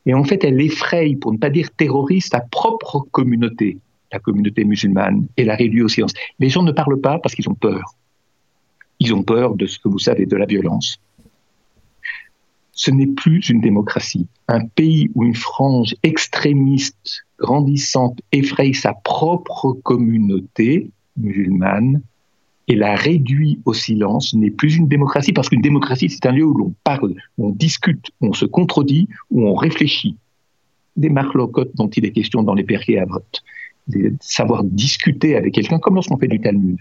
Et 0.06 0.14
en 0.14 0.24
fait, 0.24 0.44
elle 0.44 0.60
effraie, 0.60 1.16
pour 1.20 1.32
ne 1.32 1.38
pas 1.38 1.50
dire 1.50 1.70
terroriste, 1.76 2.32
sa 2.32 2.40
propre 2.40 3.00
communauté, 3.10 3.78
la 4.12 4.20
communauté 4.20 4.64
musulmane, 4.64 5.26
et 5.36 5.44
la 5.44 5.56
réduit 5.56 5.82
au 5.82 5.88
silence. 5.88 6.12
Les 6.38 6.48
gens 6.48 6.62
ne 6.62 6.72
parlent 6.72 7.00
pas 7.00 7.18
parce 7.18 7.34
qu'ils 7.34 7.48
ont 7.48 7.54
peur. 7.54 7.94
Ils 9.00 9.12
ont 9.14 9.22
peur 9.22 9.56
de 9.56 9.66
ce 9.66 9.78
que 9.78 9.88
vous 9.88 9.98
savez, 9.98 10.26
de 10.26 10.36
la 10.36 10.46
violence. 10.46 10.98
Ce 12.76 12.90
n'est 12.90 13.06
plus 13.06 13.48
une 13.48 13.62
démocratie. 13.62 14.28
Un 14.48 14.66
pays 14.66 15.10
où 15.14 15.24
une 15.24 15.34
frange 15.34 15.96
extrémiste, 16.02 17.24
grandissante, 17.38 18.20
effraie 18.32 18.74
sa 18.74 18.92
propre 18.92 19.72
communauté 19.82 20.90
musulmane, 21.16 22.02
et 22.68 22.74
la 22.74 22.94
réduit 22.94 23.60
au 23.64 23.72
silence 23.72 24.34
n'est 24.34 24.50
plus 24.50 24.76
une 24.76 24.88
démocratie, 24.88 25.32
parce 25.32 25.48
qu'une 25.48 25.62
démocratie, 25.62 26.10
c'est 26.10 26.26
un 26.26 26.32
lieu 26.32 26.44
où 26.44 26.52
l'on 26.52 26.74
parle, 26.84 27.14
où 27.38 27.48
on 27.48 27.50
discute, 27.50 28.10
où 28.20 28.28
on 28.28 28.32
se 28.34 28.44
contredit, 28.44 29.08
où 29.30 29.48
on 29.48 29.54
réfléchit. 29.54 30.16
Des 30.96 31.08
marlocotes 31.08 31.74
dont 31.76 31.88
il 31.88 32.04
est 32.04 32.10
question 32.10 32.42
dans 32.42 32.54
les 32.54 32.64
perriers 32.64 32.98
à. 32.98 33.06
Savoir 34.20 34.64
discuter 34.64 35.36
avec 35.36 35.54
quelqu'un 35.54 35.78
comme 35.78 35.94
lorsqu'on 35.94 36.18
fait 36.18 36.26
du 36.26 36.40
Talmud. 36.40 36.78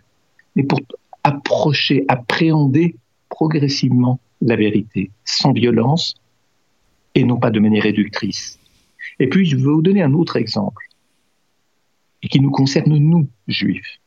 Mais 0.55 0.63
pour 0.63 0.79
approcher, 1.23 2.03
appréhender 2.07 2.95
progressivement 3.29 4.19
la 4.41 4.55
vérité, 4.55 5.11
sans 5.23 5.53
violence 5.53 6.15
et 7.15 7.23
non 7.23 7.37
pas 7.37 7.51
de 7.51 7.59
manière 7.59 7.83
réductrice. 7.83 8.59
Et 9.19 9.27
puis, 9.27 9.45
je 9.45 9.55
veux 9.55 9.71
vous 9.71 9.81
donner 9.81 10.01
un 10.01 10.13
autre 10.13 10.35
exemple, 10.35 10.83
et 12.21 12.27
qui 12.27 12.39
nous 12.41 12.51
concerne, 12.51 12.97
nous, 12.97 13.27
juifs. 13.47 13.99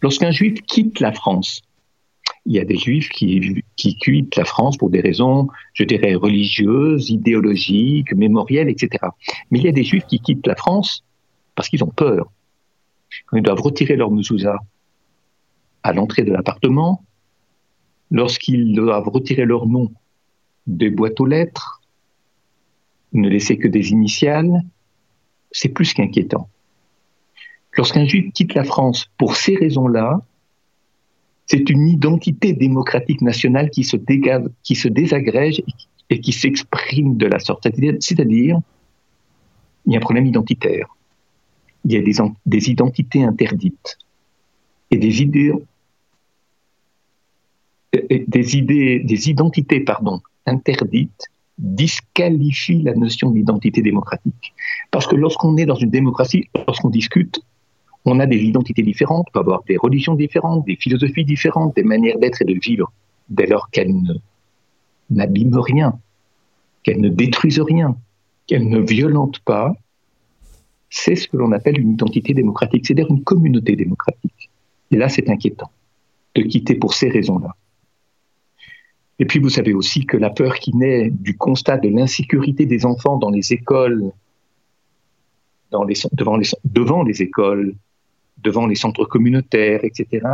Lorsqu'un 0.00 0.30
juif 0.30 0.60
quitte 0.66 1.00
la 1.00 1.12
France, 1.12 1.62
il 2.46 2.52
y 2.52 2.58
a 2.58 2.64
des 2.64 2.76
juifs 2.76 3.08
qui, 3.08 3.64
quittent 3.76 4.36
la 4.36 4.44
France 4.44 4.76
pour 4.76 4.90
des 4.90 5.00
raisons, 5.00 5.48
je 5.72 5.84
dirais, 5.84 6.14
religieuses, 6.14 7.10
idéologiques, 7.10 8.12
mémorielles, 8.14 8.68
etc. 8.68 9.06
Mais 9.50 9.60
il 9.60 9.64
y 9.64 9.68
a 9.68 9.72
des 9.72 9.84
juifs 9.84 10.06
qui 10.06 10.20
quittent 10.20 10.46
la 10.46 10.56
France 10.56 11.04
parce 11.54 11.68
qu'ils 11.68 11.82
ont 11.84 11.92
peur. 11.94 12.30
Quand 13.26 13.36
ils 13.38 13.42
doivent 13.42 13.62
retirer 13.62 13.96
leur 13.96 14.10
mezouza 14.10 14.58
à 15.82 15.92
l'entrée 15.92 16.22
de 16.22 16.32
l'appartement, 16.32 17.02
lorsqu'ils 18.14 18.76
doivent 18.76 19.08
retirer 19.08 19.44
leur 19.44 19.66
nom 19.66 19.90
des 20.68 20.88
boîtes 20.88 21.20
aux 21.20 21.26
lettres, 21.26 21.82
ne 23.12 23.28
laisser 23.28 23.58
que 23.58 23.66
des 23.66 23.90
initiales, 23.90 24.62
c'est 25.50 25.68
plus 25.68 25.92
qu'inquiétant. 25.92 26.48
Lorsqu'un 27.76 28.04
juif 28.06 28.32
quitte 28.32 28.54
la 28.54 28.62
France 28.62 29.10
pour 29.18 29.34
ces 29.34 29.56
raisons-là, 29.56 30.20
c'est 31.46 31.68
une 31.68 31.88
identité 31.88 32.52
démocratique 32.52 33.20
nationale 33.20 33.68
qui 33.70 33.82
se, 33.82 33.96
qui 34.62 34.76
se 34.76 34.88
désagrège 34.88 35.60
et 36.08 36.20
qui 36.20 36.32
s'exprime 36.32 37.16
de 37.16 37.26
la 37.26 37.40
sorte. 37.40 37.64
C'est-à-dire, 37.64 38.60
il 39.86 39.92
y 39.92 39.96
a 39.96 39.98
un 39.98 40.00
problème 40.00 40.26
identitaire. 40.26 40.86
Il 41.84 41.92
y 41.92 41.96
a 41.96 42.00
des, 42.00 42.14
des 42.46 42.70
identités 42.70 43.24
interdites. 43.24 43.98
Et 44.92 44.98
des 44.98 45.20
idées, 45.20 45.52
des 48.26 48.56
idées, 48.56 49.00
des 49.00 49.30
identités, 49.30 49.80
pardon, 49.80 50.20
interdites 50.46 51.28
disqualifient 51.58 52.82
la 52.82 52.94
notion 52.94 53.30
d'identité 53.30 53.80
démocratique. 53.82 54.54
Parce 54.90 55.06
que 55.06 55.14
lorsqu'on 55.14 55.56
est 55.56 55.66
dans 55.66 55.76
une 55.76 55.90
démocratie, 55.90 56.48
lorsqu'on 56.66 56.90
discute, 56.90 57.40
on 58.04 58.20
a 58.20 58.26
des 58.26 58.38
identités 58.38 58.82
différentes, 58.82 59.26
on 59.28 59.32
peut 59.32 59.40
avoir 59.40 59.62
des 59.64 59.76
religions 59.76 60.14
différentes, 60.14 60.66
des 60.66 60.76
philosophies 60.76 61.24
différentes, 61.24 61.74
des 61.76 61.84
manières 61.84 62.18
d'être 62.18 62.42
et 62.42 62.44
de 62.44 62.58
vivre, 62.60 62.92
dès 63.28 63.46
lors 63.46 63.70
qu'elles 63.70 63.94
n'abîment 65.10 65.60
rien, 65.60 65.98
qu'elles 66.82 67.00
ne 67.00 67.08
détruisent 67.08 67.60
rien, 67.60 67.96
qu'elles 68.46 68.68
ne 68.68 68.80
violentent 68.80 69.40
pas, 69.40 69.74
c'est 70.90 71.16
ce 71.16 71.28
que 71.28 71.36
l'on 71.36 71.52
appelle 71.52 71.80
une 71.80 71.92
identité 71.92 72.34
démocratique, 72.34 72.86
c'est-à-dire 72.86 73.10
une 73.10 73.24
communauté 73.24 73.74
démocratique. 73.74 74.50
Et 74.90 74.96
là, 74.96 75.08
c'est 75.08 75.28
inquiétant 75.30 75.70
de 76.34 76.42
quitter 76.42 76.74
pour 76.74 76.94
ces 76.94 77.08
raisons-là. 77.08 77.54
Et 79.18 79.26
puis, 79.26 79.38
vous 79.38 79.48
savez 79.48 79.72
aussi 79.72 80.06
que 80.06 80.16
la 80.16 80.30
peur 80.30 80.56
qui 80.56 80.74
naît 80.76 81.10
du 81.10 81.36
constat 81.36 81.78
de 81.78 81.88
l'insécurité 81.88 82.66
des 82.66 82.84
enfants 82.84 83.16
dans 83.16 83.30
les 83.30 83.52
écoles, 83.52 84.10
devant, 85.70 85.84
les, 86.36 86.50
devant 86.64 87.02
les 87.02 87.22
écoles, 87.22 87.74
devant 88.38 88.66
les 88.66 88.74
centres 88.74 89.04
communautaires, 89.04 89.84
etc., 89.84 90.26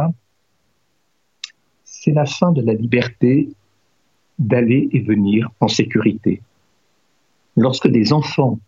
c'est 1.85 2.13
la 2.13 2.27
fin 2.27 2.53
de 2.53 2.63
la 2.63 2.73
liberté 2.73 3.51
d'aller 4.39 4.89
et 4.93 5.01
venir 5.01 5.51
en 5.61 5.69
sécurité. 5.69 6.41
Lorsque 7.57 7.89
des 7.89 8.13
enfants 8.15 8.59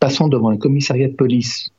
passant 0.00 0.26
devant 0.26 0.48
un 0.48 0.56
commissariat 0.56 1.06
de 1.06 1.14
police 1.14 1.70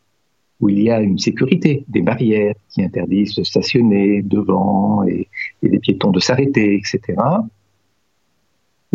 où 0.59 0.69
il 0.69 0.81
y 0.81 0.89
a 0.89 1.01
une 1.01 1.19
sécurité, 1.19 1.83
des 1.87 2.01
barrières 2.01 2.55
qui 2.69 2.83
interdisent 2.83 3.35
de 3.35 3.43
stationner 3.43 4.21
devant 4.21 5.03
et, 5.03 5.27
et 5.61 5.69
des 5.69 5.79
piétons 5.79 6.11
de 6.11 6.19
s'arrêter, 6.19 6.75
etc., 6.75 7.17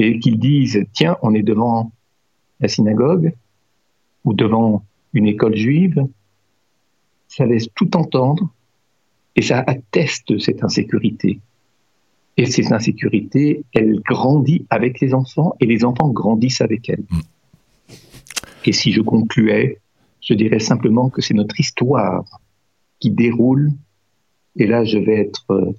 et 0.01 0.21
qu'ils 0.21 0.39
disent, 0.39 0.87
tiens, 0.93 1.17
on 1.23 1.35
est 1.35 1.43
devant 1.43 1.91
la 2.61 2.69
synagogue 2.69 3.33
ou 4.25 4.33
devant 4.33 4.85
une 5.13 5.27
école 5.27 5.57
juive, 5.57 6.07
ça 7.27 7.45
laisse 7.45 7.69
tout 7.75 7.97
entendre 7.97 8.49
et 9.37 9.43
ça 9.43 9.63
atteste 9.67 10.39
cette 10.39 10.63
insécurité. 10.65 11.41
Et 12.37 12.47
cette 12.47 12.71
insécurité, 12.71 13.65
elle 13.75 14.01
grandit 14.01 14.65
avec 14.71 15.01
les 15.01 15.13
enfants 15.13 15.55
et 15.61 15.67
les 15.67 15.85
enfants 15.85 16.09
grandissent 16.09 16.61
avec 16.61 16.89
elle. 16.89 17.05
Mm. 17.11 17.21
Et 18.67 18.73
si 18.73 18.93
je 18.93 19.01
concluais, 19.01 19.81
je 20.21 20.35
dirais 20.35 20.59
simplement 20.59 21.11
que 21.11 21.23
c'est 21.23 21.35
notre 21.35 21.59
histoire 21.61 22.25
qui 23.01 23.11
déroule, 23.11 23.73
et 24.57 24.67
là 24.67 24.85
je 24.85 24.99
vais 24.99 25.21
être 25.21 25.47
euh, 25.51 25.73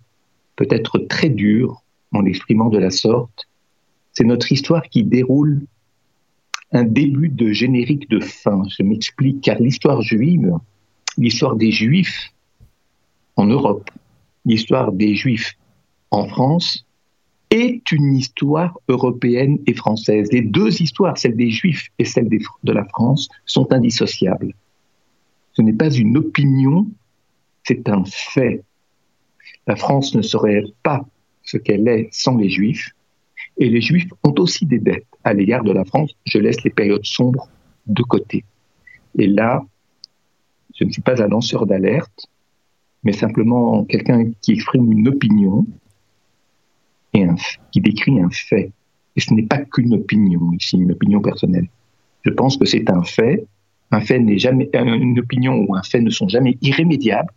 peut-être 0.56 1.00
très 1.00 1.30
dur 1.30 1.84
en 2.12 2.22
l'exprimant 2.22 2.70
de 2.70 2.78
la 2.78 2.90
sorte, 2.90 3.48
c'est 4.14 4.24
notre 4.24 4.52
histoire 4.52 4.84
qui 4.84 5.04
déroule 5.04 5.62
un 6.72 6.84
début 6.84 7.30
de 7.30 7.52
générique 7.52 8.10
de 8.10 8.20
fin. 8.20 8.64
Je 8.78 8.84
m'explique, 8.84 9.42
car 9.42 9.60
l'histoire 9.60 10.02
juive, 10.02 10.54
l'histoire 11.18 11.56
des 11.56 11.72
Juifs 11.72 12.32
en 13.36 13.46
Europe, 13.46 13.90
l'histoire 14.46 14.92
des 14.92 15.16
Juifs 15.16 15.58
en 16.12 16.28
France 16.28 16.86
est 17.50 17.92
une 17.92 18.16
histoire 18.16 18.78
européenne 18.88 19.60
et 19.66 19.74
française. 19.74 20.32
Les 20.32 20.42
deux 20.42 20.82
histoires, 20.82 21.18
celle 21.18 21.36
des 21.36 21.50
Juifs 21.50 21.88
et 21.98 22.06
celle 22.06 22.30
de 22.30 22.72
la 22.72 22.86
France, 22.86 23.30
sont 23.46 23.72
indissociables. 23.74 24.54
Ce 25.54 25.62
n'est 25.62 25.74
pas 25.74 25.90
une 25.90 26.16
opinion, 26.18 26.88
c'est 27.64 27.90
un 27.90 28.04
fait. 28.06 28.64
La 29.68 29.76
France 29.76 30.16
ne 30.16 30.22
serait 30.22 30.64
pas 30.84 31.06
ce 31.44 31.58
qu'elle 31.58 31.88
est 31.88 32.10
sans 32.12 32.38
les 32.38 32.50
Juifs, 32.50 32.92
et 33.58 33.70
les 33.70 33.82
Juifs 33.82 34.10
ont 34.24 34.36
aussi 34.38 34.66
des 34.66 34.80
dettes 34.80 35.08
à 35.24 35.34
l'égard 35.34 35.64
de 35.64 35.72
la 35.72 35.86
France. 35.86 36.12
Je 36.26 36.38
laisse 36.38 36.64
les 36.64 36.70
périodes 36.70 37.06
sombres 37.06 37.50
de 37.88 38.04
côté. 38.04 38.46
Et 39.18 39.28
là, 39.28 39.66
je 40.76 40.86
ne 40.86 40.92
suis 40.92 41.02
pas 41.02 41.22
un 41.22 41.28
lanceur 41.28 41.66
d'alerte, 41.66 42.28
mais 43.04 43.12
simplement 43.12 43.84
quelqu'un 43.86 44.32
qui 44.42 44.54
exprime 44.54 44.92
une 44.92 45.08
opinion 45.08 45.66
qui 47.72 47.82
décrit 47.82 48.20
un 48.20 48.30
fait. 48.30 48.72
Et 49.16 49.20
ce 49.20 49.34
n'est 49.34 49.48
pas 49.48 49.58
qu'une 49.58 49.94
opinion 49.94 50.52
ici, 50.54 50.78
une 50.78 50.92
opinion 50.92 51.22
personnelle. 51.22 51.68
Je 52.24 52.32
pense 52.32 52.58
que 52.58 52.66
c'est 52.66 52.90
un 52.90 53.04
fait. 53.04 53.46
Un 53.92 54.02
fait 54.02 54.20
n'est 54.20 54.38
jamais, 54.38 54.70
une 54.74 55.20
opinion 55.20 55.66
ou 55.68 55.76
un 55.76 55.84
fait 55.84 56.02
ne 56.02 56.10
sont 56.10 56.28
jamais 56.28 56.58
irrémédiables 56.62 57.34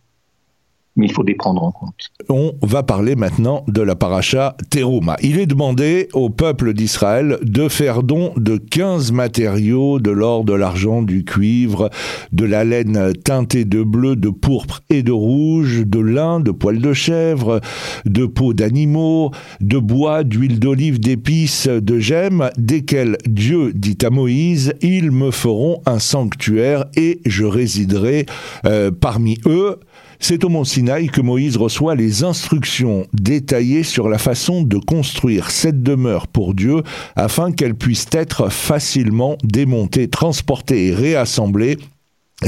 mais 0.97 1.07
il 1.07 1.13
faut 1.13 1.23
les 1.23 1.35
prendre 1.35 1.63
en 1.63 1.73
compte. 1.73 2.11
On 2.29 2.53
va 2.63 2.83
parler 2.83 3.17
maintenant 3.17 3.65
de 3.69 3.81
la 3.81 3.97
paracha 3.97 4.57
Teruma. 4.71 5.17
Il 5.23 5.39
est 5.39 5.47
demandé 5.47 6.09
au 6.13 6.29
peuple 6.29 6.75
d'Israël 6.75 7.39
de 7.43 7.69
faire 7.69 8.03
don 8.03 8.33
de 8.37 8.57
15 8.57 9.13
matériaux, 9.13 9.99
de 9.99 10.11
l'or, 10.11 10.45
de 10.45 10.53
l'argent, 10.53 11.03
du 11.03 11.25
cuivre, 11.25 11.91
de 12.33 12.45
la 12.45 12.65
laine 12.65 13.13
teintée 13.25 13.65
de 13.65 13.83
bleu, 13.83 14.17
de 14.17 14.29
pourpre 14.29 14.83
et 14.91 15.03
de 15.03 15.13
rouge, 15.13 15.85
de 15.87 15.99
lin, 15.99 16.41
de 16.41 16.51
poils 16.51 16.81
de 16.81 16.93
chèvre, 16.93 17.61
de 18.05 18.27
peau 18.27 18.53
d'animaux, 18.53 19.31
de 19.61 19.79
bois, 19.79 20.25
d'huile 20.25 20.59
d'olive, 20.59 21.01
d'épices, 21.01 21.69
de 21.69 21.99
gemmes, 21.99 22.51
desquels 22.59 23.17
Dieu 23.27 23.73
dit 23.75 23.99
à 24.03 24.11
Moïse, 24.11 24.75
ils 24.83 25.11
me 25.11 25.31
feront 25.31 25.81
un 25.87 25.99
sanctuaire 25.99 26.85
et 26.97 27.21
je 27.25 27.45
résiderai 27.45 28.27
euh, 28.67 28.91
parmi 28.91 29.39
eux. 29.47 29.79
C'est 30.25 30.45
au 30.45 30.49
mont 30.49 30.62
Sinaï 30.62 31.09
que 31.09 31.21
Moïse 31.21 31.57
reçoit 31.57 31.97
les 31.97 32.23
instructions 32.23 33.09
détaillées 33.12 33.83
sur 33.83 34.09
la 34.09 34.19
façon 34.19 34.62
de 34.62 34.79
construire 34.79 35.50
cette 35.50 35.83
demeure 35.83 36.29
pour 36.29 36.55
Dieu 36.55 36.85
afin 37.17 37.50
qu'elle 37.50 37.75
puisse 37.75 38.07
être 38.12 38.49
facilement 38.49 39.37
démontée, 39.43 40.07
transportée 40.07 40.87
et 40.87 40.95
réassemblée 40.95 41.76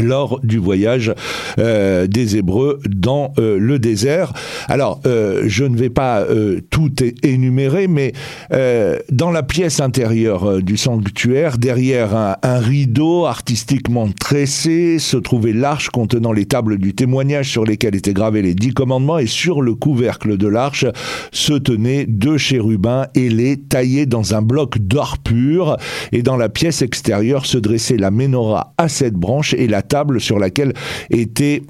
lors 0.01 0.41
du 0.43 0.59
voyage 0.59 1.13
euh, 1.59 2.07
des 2.07 2.37
Hébreux 2.37 2.81
dans 2.89 3.33
euh, 3.39 3.59
le 3.59 3.79
désert. 3.79 4.33
Alors, 4.69 5.01
euh, 5.07 5.43
je 5.47 5.65
ne 5.65 5.77
vais 5.77 5.91
pas 5.91 6.25
tout 6.71 6.93
énumérer, 7.23 7.89
mais 7.89 8.13
dans 9.11 9.31
la 9.31 9.43
pièce 9.43 9.81
intérieure 9.81 10.63
du 10.63 10.77
sanctuaire, 10.77 11.59
derrière 11.59 12.17
un, 12.17 12.37
un, 12.43 12.59
rideau 12.59 13.27
artistiquement 13.27 14.09
tressé, 14.09 14.99
se 14.99 15.17
trouvait 15.17 15.53
l'arche 15.53 15.91
contenant 15.91 16.33
les 16.33 16.47
tables 16.47 16.79
du 16.79 16.95
témoignage 16.95 17.51
sur 17.51 17.65
lesquelles 17.65 17.95
étaient 17.95 18.15
gravés 18.15 18.43
les 18.43 18.55
dix 18.55 18.73
commandements, 18.73 19.19
et 19.19 19.27
sur 19.27 19.63
le 19.63 19.75
couvercle 19.75 20.37
de 20.37 20.49
l'arche 20.49 20.87
se 21.33 21.53
tenaient 21.53 22.07
deux 22.07 22.39
chérubins 22.39 23.07
ailés 23.15 23.57
taillés 23.57 24.07
dans 24.07 24.35
un 24.35 24.43
bloc 24.43 24.79
d'or 24.79 25.19
pur, 25.19 25.77
et 26.13 26.23
dans 26.23 26.37
la 26.37 26.49
pièce 26.49 26.83
extérieure 26.83 27.47
se 27.47 27.59
dressait 27.59 27.97
la 27.97 28.11
menorah 28.11 28.75
à 28.79 28.89
sept 28.89 29.15
branches 29.15 29.55
et 29.55 29.67
la 29.67 29.83
table 29.89 30.21
sur 30.21 30.39
laquelle 30.39 30.73
étaient 31.11 31.63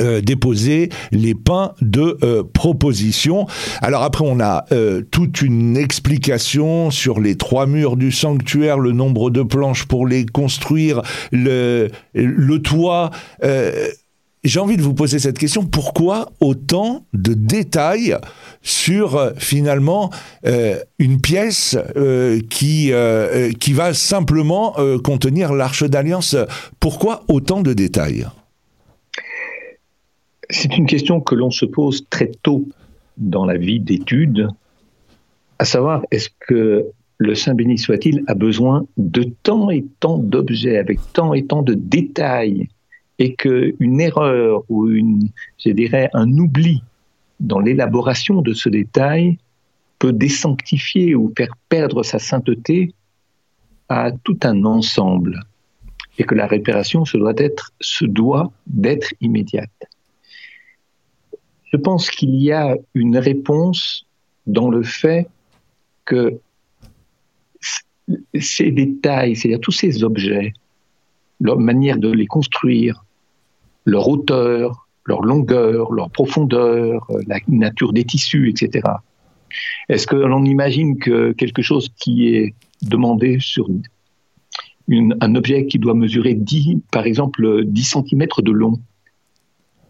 euh, 0.00 0.22
déposés 0.22 0.88
les 1.10 1.34
pains 1.34 1.72
de 1.82 2.16
euh, 2.22 2.42
proposition. 2.42 3.46
Alors 3.82 4.02
après, 4.02 4.24
on 4.26 4.40
a 4.40 4.64
euh, 4.72 5.02
toute 5.10 5.42
une 5.42 5.76
explication 5.76 6.90
sur 6.90 7.20
les 7.20 7.36
trois 7.36 7.66
murs 7.66 7.98
du 7.98 8.10
sanctuaire, 8.10 8.78
le 8.78 8.92
nombre 8.92 9.28
de 9.28 9.42
planches 9.42 9.84
pour 9.84 10.06
les 10.06 10.24
construire, 10.24 11.02
le, 11.30 11.90
le 12.14 12.58
toit. 12.62 13.10
J'ai 14.44 14.58
envie 14.58 14.76
de 14.76 14.82
vous 14.82 14.94
poser 14.94 15.20
cette 15.20 15.38
question, 15.38 15.64
pourquoi 15.64 16.32
autant 16.40 17.06
de 17.12 17.32
détails 17.32 18.16
sur 18.60 19.32
finalement 19.36 20.10
une 20.98 21.20
pièce 21.20 21.78
qui, 22.50 22.90
qui 23.60 23.72
va 23.72 23.94
simplement 23.94 24.74
contenir 25.04 25.52
l'arche 25.52 25.84
d'alliance? 25.84 26.34
Pourquoi 26.80 27.22
autant 27.28 27.60
de 27.62 27.72
détails? 27.72 28.26
C'est 30.50 30.76
une 30.76 30.86
question 30.86 31.20
que 31.20 31.36
l'on 31.36 31.52
se 31.52 31.64
pose 31.64 32.04
très 32.10 32.32
tôt 32.42 32.68
dans 33.16 33.46
la 33.46 33.56
vie 33.56 33.78
d'étude, 33.78 34.48
à 35.60 35.64
savoir 35.64 36.02
est-ce 36.10 36.30
que 36.40 36.86
le 37.18 37.34
Saint 37.36 37.54
béni 37.54 37.78
soit-il 37.78 38.24
a 38.26 38.34
besoin 38.34 38.84
de 38.96 39.22
tant 39.44 39.70
et 39.70 39.84
tant 40.00 40.18
d'objets 40.18 40.78
avec 40.78 40.98
tant 41.12 41.32
et 41.32 41.46
tant 41.46 41.62
de 41.62 41.74
détails? 41.74 42.68
Et 43.18 43.34
qu'une 43.34 44.00
erreur 44.00 44.64
ou 44.68 44.88
une, 44.88 45.28
je 45.58 45.70
dirais, 45.70 46.08
un 46.12 46.30
oubli 46.38 46.82
dans 47.40 47.60
l'élaboration 47.60 48.42
de 48.42 48.52
ce 48.52 48.68
détail 48.68 49.38
peut 49.98 50.12
désanctifier 50.12 51.14
ou 51.14 51.32
faire 51.36 51.54
perdre 51.68 52.02
sa 52.02 52.18
sainteté 52.18 52.94
à 53.88 54.10
tout 54.24 54.38
un 54.42 54.64
ensemble 54.64 55.40
et 56.18 56.24
que 56.24 56.34
la 56.34 56.46
réparation 56.46 57.04
se 57.04 57.16
doit 57.16 57.34
se 57.80 58.04
doit 58.04 58.52
d'être 58.66 59.14
immédiate. 59.20 59.70
Je 61.72 61.76
pense 61.76 62.10
qu'il 62.10 62.34
y 62.34 62.52
a 62.52 62.76
une 62.94 63.16
réponse 63.16 64.06
dans 64.46 64.68
le 64.68 64.82
fait 64.82 65.28
que 66.04 66.38
ces 68.38 68.70
détails, 68.70 69.36
c'est-à-dire 69.36 69.60
tous 69.60 69.72
ces 69.72 70.04
objets, 70.04 70.52
leur 71.42 71.58
manière 71.58 71.98
de 71.98 72.10
les 72.10 72.26
construire, 72.26 73.04
leur 73.84 74.08
hauteur, 74.08 74.86
leur 75.04 75.22
longueur, 75.22 75.92
leur 75.92 76.08
profondeur, 76.10 77.06
la 77.26 77.38
nature 77.48 77.92
des 77.92 78.04
tissus, 78.04 78.48
etc. 78.48 78.88
Est-ce 79.88 80.06
que 80.06 80.16
l'on 80.16 80.44
imagine 80.44 80.98
que 80.98 81.32
quelque 81.32 81.60
chose 81.60 81.90
qui 81.98 82.28
est 82.28 82.54
demandé 82.82 83.38
sur 83.40 83.68
un 84.88 85.34
objet 85.34 85.66
qui 85.66 85.78
doit 85.78 85.94
mesurer 85.94 86.34
10, 86.34 86.78
par 86.90 87.06
exemple 87.06 87.64
10 87.64 87.82
cm 87.82 88.26
de 88.38 88.52
long, 88.52 88.80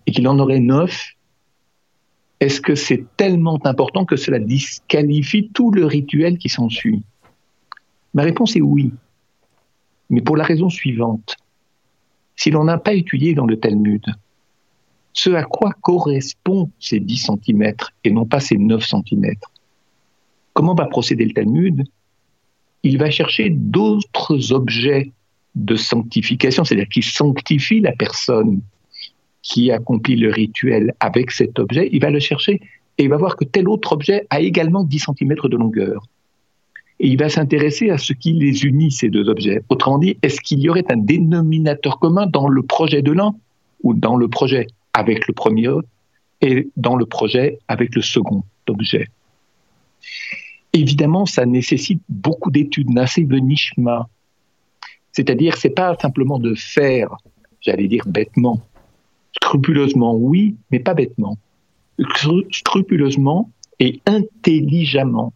et 0.07 0.13
qu'il 0.13 0.27
en 0.27 0.39
aurait 0.39 0.61
9 0.61 1.17
est-ce 2.43 2.61
que 2.61 2.75
c'est 2.75 3.05
tellement 3.17 3.65
important 3.65 4.05
que 4.05 4.17
cela 4.17 4.41
disqualifie 4.41 5.51
tout 5.55 5.71
le 5.71 5.87
rituel 5.87 6.39
qui 6.39 6.49
s'ensuit? 6.49 7.05
Ma 8.15 8.25
réponse 8.25 8.57
est 8.57 8.61
oui, 8.61 8.93
mais 10.11 10.23
pour 10.23 10.37
la 10.37 10.43
raison 10.43 10.69
suivante. 10.69 11.37
Si 12.37 12.51
l'on 12.51 12.65
n'a 12.65 12.79
pas 12.79 12.95
étudié 12.95 13.35
dans 13.35 13.47
le 13.47 13.59
Talmud. 13.59 14.05
Ce 15.13 15.31
à 15.31 15.45
quoi 15.45 15.73
correspond 15.83 16.71
ces 16.81 16.99
10 16.99 17.31
cm 17.45 17.75
et 18.05 18.11
non 18.11 18.25
pas 18.25 18.41
ces 18.41 18.57
9 18.57 18.83
cm, 18.83 19.35
comment 20.55 20.75
va 20.75 20.87
procéder 20.87 21.27
le 21.27 21.35
Talmud? 21.35 21.85
Il 22.83 22.99
va 22.99 23.11
chercher 23.11 23.51
d'autres 23.51 24.53
objets 24.53 25.13
de 25.55 25.77
sanctification, 25.77 26.65
c'est-à-dire 26.65 26.89
qui 26.89 27.03
sanctifient 27.03 27.81
la 27.81 27.93
personne 27.93 28.63
qui 29.43 29.71
accomplit 29.71 30.17
le 30.17 30.31
rituel 30.31 30.95
avec 31.01 31.31
cet 31.31 31.59
objet, 31.59 31.89
il 31.93 32.01
va 32.01 32.11
le 32.11 32.21
chercher 32.21 32.61
et 32.99 33.05
il 33.05 33.09
va 33.09 33.17
voir 33.17 33.37
que 33.37 33.45
tel 33.45 33.69
autre 33.69 33.93
objet 33.93 34.27
a 34.31 34.41
également 34.41 34.85
10 34.85 35.07
cm 35.19 35.35
de 35.45 35.57
longueur. 35.57 36.07
Et 37.03 37.09
il 37.09 37.19
va 37.19 37.29
s'intéresser 37.29 37.91
à 37.91 37.99
ce 37.99 38.13
qui 38.13 38.33
les 38.33 38.65
unit, 38.65 38.91
ces 38.91 39.11
deux 39.11 39.29
objets. 39.29 39.63
Autrement 39.69 39.99
dit, 39.99 40.17
est-ce 40.23 40.41
qu'il 40.41 40.61
y 40.61 40.71
aurait 40.71 40.85
un 40.89 40.97
dénominateur 40.97 41.99
commun 41.99 42.27
dans 42.27 42.49
le 42.49 42.63
projet 42.63 43.03
de 43.03 43.13
l'un 43.13 43.35
ou 43.83 43.93
dans 43.93 44.17
le 44.17 44.29
projet 44.29 44.69
avec 44.95 45.27
le 45.27 45.35
premier 45.35 45.69
et 46.41 46.69
dans 46.77 46.97
le 46.97 47.05
projet 47.05 47.59
avec 47.69 47.95
le 47.95 48.03
second 48.03 48.45
objet? 48.69 49.09
Évidemment, 50.73 51.27
ça 51.27 51.45
nécessite 51.45 52.01
beaucoup 52.09 52.51
d'études, 52.51 52.97
assez 52.97 53.25
venishma. 53.25 54.09
C'est-à-dire, 55.11 55.57
c'est 55.57 55.71
pas 55.75 55.95
simplement 56.01 56.39
de 56.39 56.55
faire, 56.55 57.17
j'allais 57.61 57.89
dire 57.89 58.05
bêtement, 58.07 58.63
Scrupuleusement, 59.43 60.15
oui, 60.15 60.57
mais 60.71 60.79
pas 60.79 60.95
bêtement. 60.95 61.37
Scrupuleusement 62.51 63.51
et 63.81 64.01
intelligemment. 64.07 65.33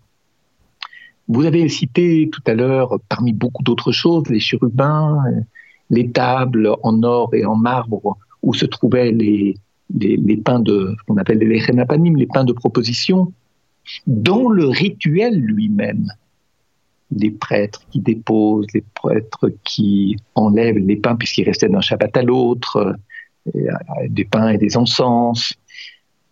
Vous 1.29 1.45
avez 1.45 1.69
cité 1.69 2.29
tout 2.33 2.43
à 2.47 2.55
l'heure, 2.55 2.99
parmi 3.09 3.33
beaucoup 3.33 3.63
d'autres 3.63 3.93
choses, 3.93 4.29
les 4.29 4.41
chérubins, 4.41 5.23
les 5.91 6.11
tables 6.11 6.75
en 6.83 7.03
or 7.03 7.35
et 7.35 7.45
en 7.45 7.57
marbre 7.57 8.17
où 8.43 8.55
se 8.55 8.67
trouvaient 8.67 9.11
les, 9.11 9.57
pains 10.45 10.61
de, 10.61 10.95
qu'on 11.07 11.17
appelle 11.17 11.39
les 11.39 11.59
les 11.59 12.27
pains 12.27 12.45
de 12.45 12.53
proposition, 12.53 13.33
dans 14.07 14.49
le 14.49 14.67
rituel 14.67 15.39
lui-même. 15.39 16.07
Les 17.11 17.31
prêtres 17.31 17.83
qui 17.91 18.01
déposent, 18.01 18.67
les 18.75 18.85
prêtres 18.95 19.51
qui 19.65 20.17
enlèvent 20.35 20.79
les 20.79 20.97
pains 20.97 21.17
puisqu'ils 21.17 21.45
restaient 21.45 21.69
d'un 21.69 21.81
Shabbat 21.81 22.17
à 22.17 22.23
l'autre, 22.23 22.97
des 24.09 24.25
pains 24.25 24.51
et 24.51 24.59
des 24.59 24.77
encens. 24.77 25.55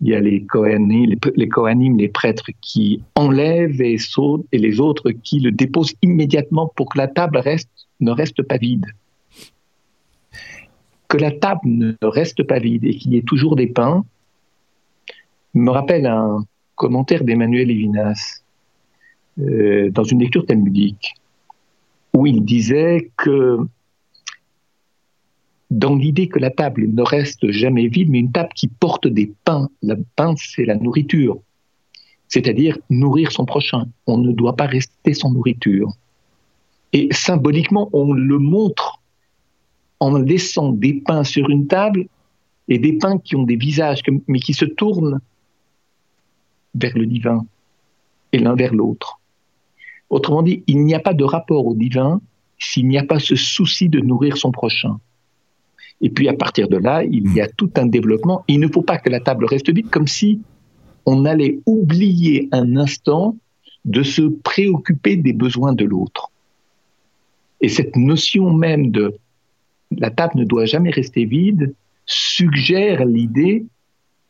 Il 0.01 0.09
y 0.09 0.15
a 0.15 0.21
les 0.21 0.45
Kohanim, 0.45 1.97
les, 1.97 2.09
prêtres 2.09 2.51
qui 2.61 3.03
enlèvent 3.15 3.81
et 3.81 3.99
sautent, 3.99 4.47
et 4.53 4.59
les 4.59 4.81
autres 4.81 5.11
qui 5.11 5.41
le 5.41 5.51
déposent 5.51 5.95
immédiatement 6.03 6.71
pour 6.75 6.89
que 6.91 6.99
la 6.99 7.09
table 7.09 7.39
reste, 7.39 7.71
ne 8.01 8.11
reste 8.11 8.43
pas 8.43 8.59
vide. 8.59 8.87
Que 11.09 11.17
la 11.17 11.31
table 11.31 11.61
ne 11.65 11.95
reste 12.03 12.43
pas 12.43 12.59
vide 12.59 12.85
et 12.85 12.95
qu'il 12.97 13.13
y 13.13 13.17
ait 13.17 13.23
toujours 13.23 13.57
des 13.57 13.69
pains 13.69 14.05
me 15.55 15.71
rappelle 15.71 16.07
un 16.07 16.45
commentaire 16.75 17.23
d'Emmanuel 17.25 17.69
Levinas 17.69 18.43
euh, 19.39 19.91
dans 19.91 20.03
une 20.03 20.21
lecture 20.21 20.45
talmudique 20.45 21.15
où 22.13 22.27
il 22.27 22.45
disait 22.45 23.11
que 23.17 23.59
dans 25.71 25.95
l'idée 25.95 26.29
que 26.29 26.39
la 26.39 26.51
table 26.51 26.89
ne 26.89 27.03
reste 27.03 27.51
jamais 27.51 27.89
vide, 27.89 28.11
mais 28.11 28.21
une 28.21 28.33
table 28.33 28.51
qui 28.55 28.69
porte 28.69 29.07
des 29.07 29.33
pains. 29.45 29.69
Le 29.83 29.97
pain, 30.17 30.35
c'est 30.37 30.65
la 30.65 30.77
nourriture, 30.77 31.39
c'est-à-dire 32.29 32.79
nourrir 32.91 33.33
son 33.33 33.45
prochain. 33.45 33.87
On 34.07 34.19
ne 34.19 34.33
doit 34.33 34.57
pas 34.57 34.67
rester 34.67 35.15
sans 35.15 35.33
nourriture. 35.33 35.93
Et 36.93 37.09
symboliquement, 37.11 37.89
on 37.93 38.13
le 38.13 38.39
montre 38.39 39.01
en 40.01 40.17
laissant 40.19 40.71
des 40.71 40.95
pains 40.95 41.25
sur 41.25 41.49
une 41.51 41.67
table 41.67 42.07
et 42.69 42.79
des 42.79 42.95
pains 42.95 43.19
qui 43.19 43.37
ont 43.37 43.43
des 43.43 43.57
visages, 43.57 44.03
mais 44.29 44.39
qui 44.39 44.55
se 44.55 44.65
tournent 44.65 45.21
vers 46.75 46.97
le 46.97 47.07
divin 47.07 47.47
et 48.33 48.39
l'un 48.39 48.55
vers 48.55 48.75
l'autre. 48.75 49.21
Autrement 50.11 50.43
dit, 50.43 50.63
il 50.67 50.85
n'y 50.85 50.95
a 50.95 51.01
pas 51.01 51.15
de 51.15 51.25
rapport 51.25 51.67
au 51.67 51.75
divin 51.75 52.21
s'il 52.59 52.87
n'y 52.87 52.99
a 52.99 53.05
pas 53.05 53.19
ce 53.19 53.37
souci 53.37 53.89
de 53.89 54.01
nourrir 54.01 54.37
son 54.37 54.53
prochain. 54.53 54.99
Et 56.01 56.11
puis 56.11 56.29
à 56.29 56.35
partir 56.35 56.69
de 56.69 56.77
là, 56.77 57.03
il 57.05 57.33
y 57.35 57.41
a 57.41 57.49
tout 57.49 57.71
un 57.77 57.87
développement. 57.87 58.45
Il 58.49 58.61
ne 58.61 58.69
faut 58.69 58.83
pas 58.83 58.99
que 58.99 59.09
la 59.09 59.21
table 59.21 59.47
reste 59.47 59.73
vide 59.73 59.91
comme 59.91 60.07
si 60.07 60.41
on 61.07 61.25
allait 61.25 61.59
oublier 61.67 62.49
un 62.53 62.77
instant 62.77 63.37
de 63.85 64.03
se 64.03 64.23
préoccuper 64.23 65.17
des 65.17 65.33
besoins 65.33 65.73
de 65.73 65.85
l'autre. 65.85 66.31
Et 67.61 67.69
cette 67.69 67.97
notion 67.97 68.53
même 68.53 68.91
de 68.91 69.15
la 69.91 70.11
table 70.11 70.33
ne 70.37 70.45
doit 70.45 70.65
jamais 70.65 70.91
rester 70.91 71.25
vide 71.25 71.75
suggère 72.07 73.05
l'idée 73.05 73.65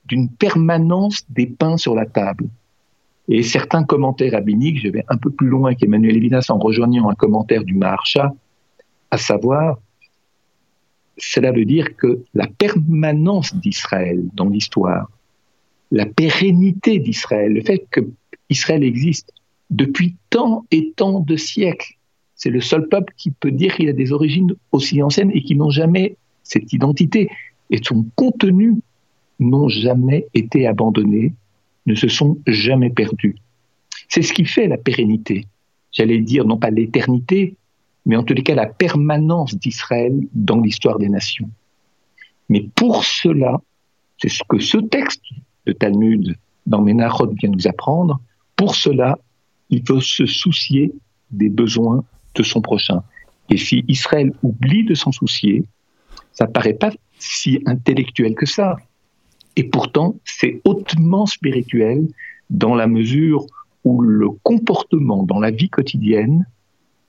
d'une 0.06 0.28
permanence 0.28 1.24
des 1.30 1.46
pains 1.46 1.76
sur 1.76 1.94
la 1.94 2.06
table. 2.06 2.46
Et 3.28 3.42
certains 3.42 3.84
commentaires 3.84 4.32
rabbiniques, 4.32 4.80
je 4.80 4.88
vais 4.88 5.04
un 5.08 5.16
peu 5.16 5.30
plus 5.30 5.48
loin 5.48 5.74
qu'Emmanuel 5.74 6.14
Levinas 6.14 6.46
en 6.50 6.58
rejoignant 6.58 7.08
un 7.08 7.14
commentaire 7.14 7.64
du 7.64 7.74
Maharsha, 7.74 8.34
à 9.10 9.16
savoir 9.16 9.78
cela 11.16 11.52
veut 11.52 11.64
dire 11.64 11.96
que 11.96 12.24
la 12.34 12.46
permanence 12.46 13.54
d'Israël 13.56 14.24
dans 14.34 14.48
l'histoire, 14.48 15.10
la 15.90 16.06
pérennité 16.06 16.98
d'Israël, 16.98 17.52
le 17.52 17.62
fait 17.62 17.86
que 17.90 18.00
Israël 18.50 18.82
existe 18.82 19.32
depuis 19.70 20.16
tant 20.30 20.64
et 20.70 20.92
tant 20.96 21.20
de 21.20 21.36
siècles, 21.36 21.94
c'est 22.34 22.50
le 22.50 22.60
seul 22.60 22.88
peuple 22.88 23.14
qui 23.16 23.30
peut 23.30 23.50
dire 23.50 23.74
qu'il 23.74 23.88
a 23.88 23.92
des 23.92 24.12
origines 24.12 24.54
aussi 24.72 25.02
anciennes 25.02 25.30
et 25.32 25.42
qui 25.42 25.54
n'ont 25.54 25.70
jamais 25.70 26.16
cette 26.42 26.72
identité 26.72 27.30
et 27.70 27.78
son 27.82 28.06
contenu 28.16 28.74
n'ont 29.38 29.68
jamais 29.68 30.26
été 30.34 30.66
abandonnés, 30.66 31.32
ne 31.86 31.94
se 31.94 32.08
sont 32.08 32.38
jamais 32.46 32.90
perdus. 32.90 33.36
C'est 34.08 34.22
ce 34.22 34.32
qui 34.32 34.44
fait 34.44 34.68
la 34.68 34.76
pérennité. 34.76 35.46
J'allais 35.92 36.18
dire 36.18 36.44
non 36.44 36.58
pas 36.58 36.70
l'éternité, 36.70 37.56
mais 38.06 38.16
en 38.16 38.22
tous 38.22 38.34
les 38.34 38.42
cas 38.42 38.54
la 38.54 38.66
permanence 38.66 39.54
d'Israël 39.54 40.18
dans 40.32 40.60
l'histoire 40.60 40.98
des 40.98 41.08
nations. 41.08 41.48
Mais 42.48 42.68
pour 42.74 43.04
cela, 43.04 43.60
c'est 44.18 44.28
ce 44.28 44.42
que 44.48 44.58
ce 44.58 44.78
texte 44.78 45.22
de 45.66 45.72
Talmud 45.72 46.36
dans 46.66 46.80
Ménachot 46.80 47.32
vient 47.34 47.50
nous 47.50 47.66
apprendre, 47.66 48.20
pour 48.56 48.74
cela, 48.74 49.18
il 49.70 49.86
faut 49.86 50.00
se 50.00 50.26
soucier 50.26 50.92
des 51.30 51.48
besoins 51.48 52.04
de 52.34 52.42
son 52.42 52.60
prochain. 52.60 53.02
Et 53.50 53.56
si 53.56 53.84
Israël 53.88 54.32
oublie 54.42 54.84
de 54.84 54.94
s'en 54.94 55.12
soucier, 55.12 55.64
ça 56.32 56.46
paraît 56.46 56.74
pas 56.74 56.92
si 57.18 57.62
intellectuel 57.66 58.34
que 58.34 58.46
ça. 58.46 58.76
Et 59.56 59.64
pourtant, 59.64 60.16
c'est 60.24 60.60
hautement 60.64 61.26
spirituel 61.26 62.08
dans 62.50 62.74
la 62.74 62.86
mesure 62.86 63.46
où 63.84 64.00
le 64.00 64.30
comportement 64.30 65.22
dans 65.22 65.40
la 65.40 65.50
vie 65.50 65.68
quotidienne 65.68 66.46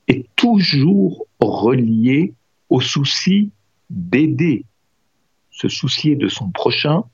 est 0.08 0.26
toujours 0.36 1.26
relié 1.40 2.34
au 2.68 2.80
souci 2.80 3.50
d'aider, 3.90 4.64
se 5.50 5.68
soucier 5.68 6.16
de 6.16 6.28
son 6.28 6.50
prochain, 6.50 7.04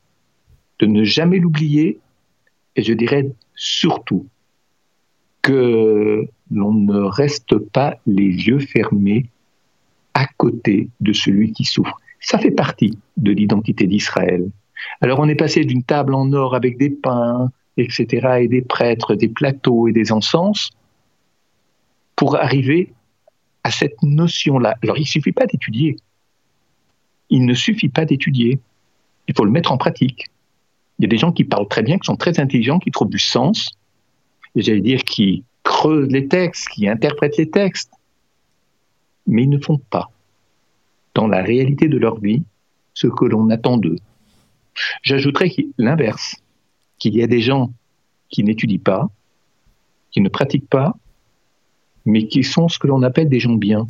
de 0.78 0.87
ne 0.87 1.05
jamais 1.05 1.38
l'oublier, 1.38 1.98
et 2.76 2.83
je 2.83 2.92
dirais 2.92 3.31
surtout 3.55 4.26
que 5.42 6.26
l'on 6.50 6.72
ne 6.72 7.00
reste 7.00 7.57
pas 7.59 7.96
les 8.07 8.28
yeux 8.28 8.61
fermés 8.61 9.26
à 10.14 10.26
côté 10.26 10.88
de 11.00 11.12
celui 11.12 11.52
qui 11.52 11.64
souffre. 11.64 11.98
Ça 12.20 12.38
fait 12.38 12.50
partie 12.50 12.98
de 13.16 13.33
l'identité 13.33 13.87
d'Israël. 13.87 14.48
Alors 15.00 15.18
on 15.20 15.28
est 15.28 15.35
passé 15.35 15.64
d'une 15.64 15.83
table 15.83 16.14
en 16.14 16.33
or 16.33 16.55
avec 16.55 16.78
des 16.78 16.90
pains, 16.90 17.50
etc., 17.76 18.38
et 18.40 18.48
des 18.48 18.62
prêtres, 18.62 19.14
des 19.14 19.28
plateaux 19.28 19.88
et 19.88 19.92
des 19.92 20.12
encens, 20.12 20.70
pour 22.22 22.37
arriver 22.37 22.92
à 23.64 23.72
cette 23.72 24.00
notion-là. 24.00 24.76
Alors, 24.85 24.96
il 24.96 25.00
ne 25.00 25.06
suffit 25.06 25.32
pas 25.32 25.44
d'étudier. 25.44 25.96
Il 27.30 27.44
ne 27.44 27.52
suffit 27.52 27.88
pas 27.88 28.04
d'étudier. 28.04 28.61
Il 29.26 29.35
faut 29.37 29.44
le 29.44 29.50
mettre 29.50 29.72
en 29.72 29.76
pratique. 29.76 30.30
Il 31.00 31.02
y 31.02 31.06
a 31.06 31.08
des 31.08 31.18
gens 31.18 31.32
qui 31.32 31.42
parlent 31.42 31.66
très 31.66 31.82
bien, 31.82 31.98
qui 31.98 32.06
sont 32.06 32.14
très 32.14 32.38
intelligents, 32.38 32.78
qui 32.78 32.92
trouvent 32.92 33.11
du 33.11 33.18
sens, 33.18 33.72
et 34.54 34.62
j'allais 34.62 34.82
dire 34.82 35.02
qui 35.02 35.42
creusent 35.64 36.12
les 36.12 36.28
textes, 36.28 36.68
qui 36.68 36.87
interprètent 36.87 37.38
les 37.38 37.50
textes, 37.50 37.90
mais 39.26 39.42
ils 39.42 39.50
ne 39.50 39.58
font 39.58 39.78
pas, 39.78 40.08
dans 41.16 41.26
la 41.26 41.42
réalité 41.42 41.88
de 41.88 41.98
leur 41.98 42.20
vie, 42.20 42.44
ce 42.94 43.08
que 43.08 43.24
l'on 43.24 43.50
attend 43.50 43.78
d'eux. 43.78 43.98
J'ajouterais 45.02 45.50
l'inverse, 45.76 46.37
qu'il 47.00 47.16
y 47.16 47.22
a 47.24 47.26
des 47.26 47.40
gens 47.40 47.72
qui 48.28 48.44
n'étudient 48.44 48.78
pas, 48.78 49.11
qui 50.12 50.20
ne 50.20 50.28
pratiquent 50.28 50.70
pas, 50.70 50.94
mais 52.04 52.26
qui 52.26 52.42
sont 52.44 52.68
ce 52.68 52.78
que 52.78 52.86
l'on 52.86 53.02
appelle 53.02 53.28
des 53.28 53.40
gens 53.40 53.54
bien, 53.54 53.86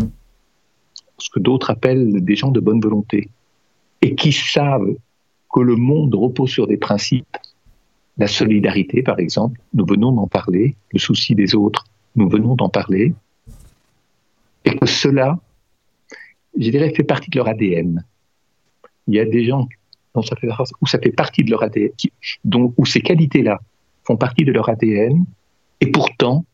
ce 1.18 1.30
que 1.30 1.40
d'autres 1.40 1.70
appellent 1.70 2.24
des 2.24 2.36
gens 2.36 2.50
de 2.50 2.60
bonne 2.60 2.80
volonté, 2.80 3.28
et 4.00 4.14
qui 4.14 4.32
savent 4.32 4.94
que 5.52 5.60
le 5.60 5.76
monde 5.76 6.14
repose 6.14 6.50
sur 6.50 6.66
des 6.66 6.76
principes. 6.76 7.36
La 8.18 8.26
solidarité, 8.26 9.02
par 9.02 9.18
exemple, 9.18 9.60
nous 9.74 9.86
venons 9.86 10.12
d'en 10.12 10.26
parler, 10.26 10.76
le 10.92 10.98
souci 10.98 11.34
des 11.34 11.54
autres, 11.54 11.84
nous 12.16 12.28
venons 12.28 12.56
d'en 12.56 12.68
parler, 12.68 13.14
et 14.64 14.76
que 14.76 14.86
cela, 14.86 15.38
je 16.58 16.70
dirais, 16.70 16.92
fait 16.94 17.04
partie 17.04 17.30
de 17.30 17.36
leur 17.36 17.48
ADN. 17.48 18.04
Il 19.08 19.14
y 19.14 19.20
a 19.20 19.24
des 19.24 19.44
gens 19.44 19.68
dont 20.14 20.22
ça 20.22 20.36
fait, 20.36 20.48
où 20.80 20.86
ça 20.86 20.98
fait 20.98 21.12
partie 21.12 21.42
de 21.42 21.50
leur 21.50 21.62
ADN, 21.62 21.90
dont, 22.44 22.74
où 22.76 22.84
ces 22.84 23.00
qualités-là 23.00 23.60
font 24.04 24.16
partie 24.16 24.44
de 24.44 24.52
leur 24.52 24.68
ADN, 24.68 25.24
et 25.80 25.86
pourtant, 25.86 26.44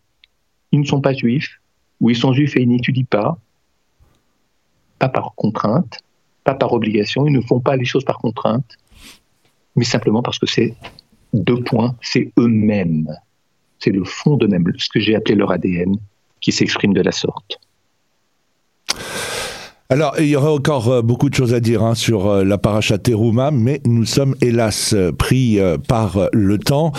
ils 0.73 0.81
ne 0.81 0.85
sont 0.85 1.01
pas 1.01 1.13
juifs, 1.13 1.61
ou 2.01 2.11
ils 2.11 2.17
sont 2.17 2.33
juifs 2.33 2.57
et 2.57 2.63
ils 2.63 2.69
n'étudient 2.69 3.05
pas, 3.09 3.39
pas 4.99 5.09
par 5.09 5.35
contrainte, 5.35 6.01
pas 6.45 6.55
par 6.55 6.73
obligation, 6.73 7.27
ils 7.27 7.33
ne 7.33 7.41
font 7.41 7.61
pas 7.61 7.77
les 7.77 7.85
choses 7.85 8.05
par 8.05 8.19
contrainte, 8.19 8.77
mais 9.77 9.85
simplement 9.85 10.23
parce 10.23 10.39
que 10.39 10.47
c'est 10.47 10.75
deux 11.33 11.63
points, 11.63 11.97
c'est 12.01 12.33
eux-mêmes. 12.39 13.09
C'est 13.79 13.91
le 13.91 14.05
fond 14.05 14.37
d'eux-mêmes, 14.37 14.65
ce 14.79 14.89
que 14.89 14.99
j'ai 14.99 15.15
appelé 15.15 15.37
leur 15.37 15.53
ADN, 15.53 15.97
qui 16.41 16.53
s'exprime 16.53 16.93
de 16.95 17.03
la 17.03 17.13
sorte. 17.13 17.61
Alors, 19.91 20.17
il 20.19 20.27
y 20.27 20.37
aurait 20.37 20.51
encore 20.51 20.89
euh, 20.89 21.01
beaucoup 21.01 21.31
de 21.31 21.35
choses 21.35 21.55
à 21.55 21.61
dire 21.61 21.83
hein, 21.83 21.95
sur 21.95 22.27
euh, 22.27 22.45
la 22.45 22.59
paracha 22.59 22.99
Teruma, 22.99 23.51
mais 23.51 23.81
nous 23.87 24.05
sommes 24.05 24.35
hélas 24.43 24.95
pris 25.17 25.59
euh, 25.59 25.79
par 25.79 26.29
le 26.35 26.59
temps. 26.59 26.93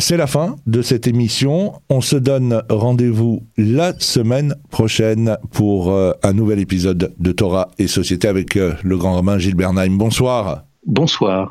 C'est 0.00 0.18
la 0.18 0.26
fin 0.26 0.56
de 0.66 0.82
cette 0.82 1.06
émission. 1.06 1.72
On 1.88 2.02
se 2.02 2.16
donne 2.16 2.62
rendez-vous 2.68 3.46
la 3.56 3.98
semaine 3.98 4.54
prochaine 4.70 5.38
pour 5.52 5.92
un 5.92 6.32
nouvel 6.32 6.58
épisode 6.58 7.14
de 7.18 7.32
Torah 7.32 7.68
et 7.78 7.86
Société 7.86 8.28
avec 8.28 8.54
le 8.54 8.96
grand 8.96 9.14
Romain 9.14 9.38
Gilles 9.38 9.54
Bernheim. 9.54 9.96
Bonsoir. 9.96 10.64
Bonsoir. 10.86 11.48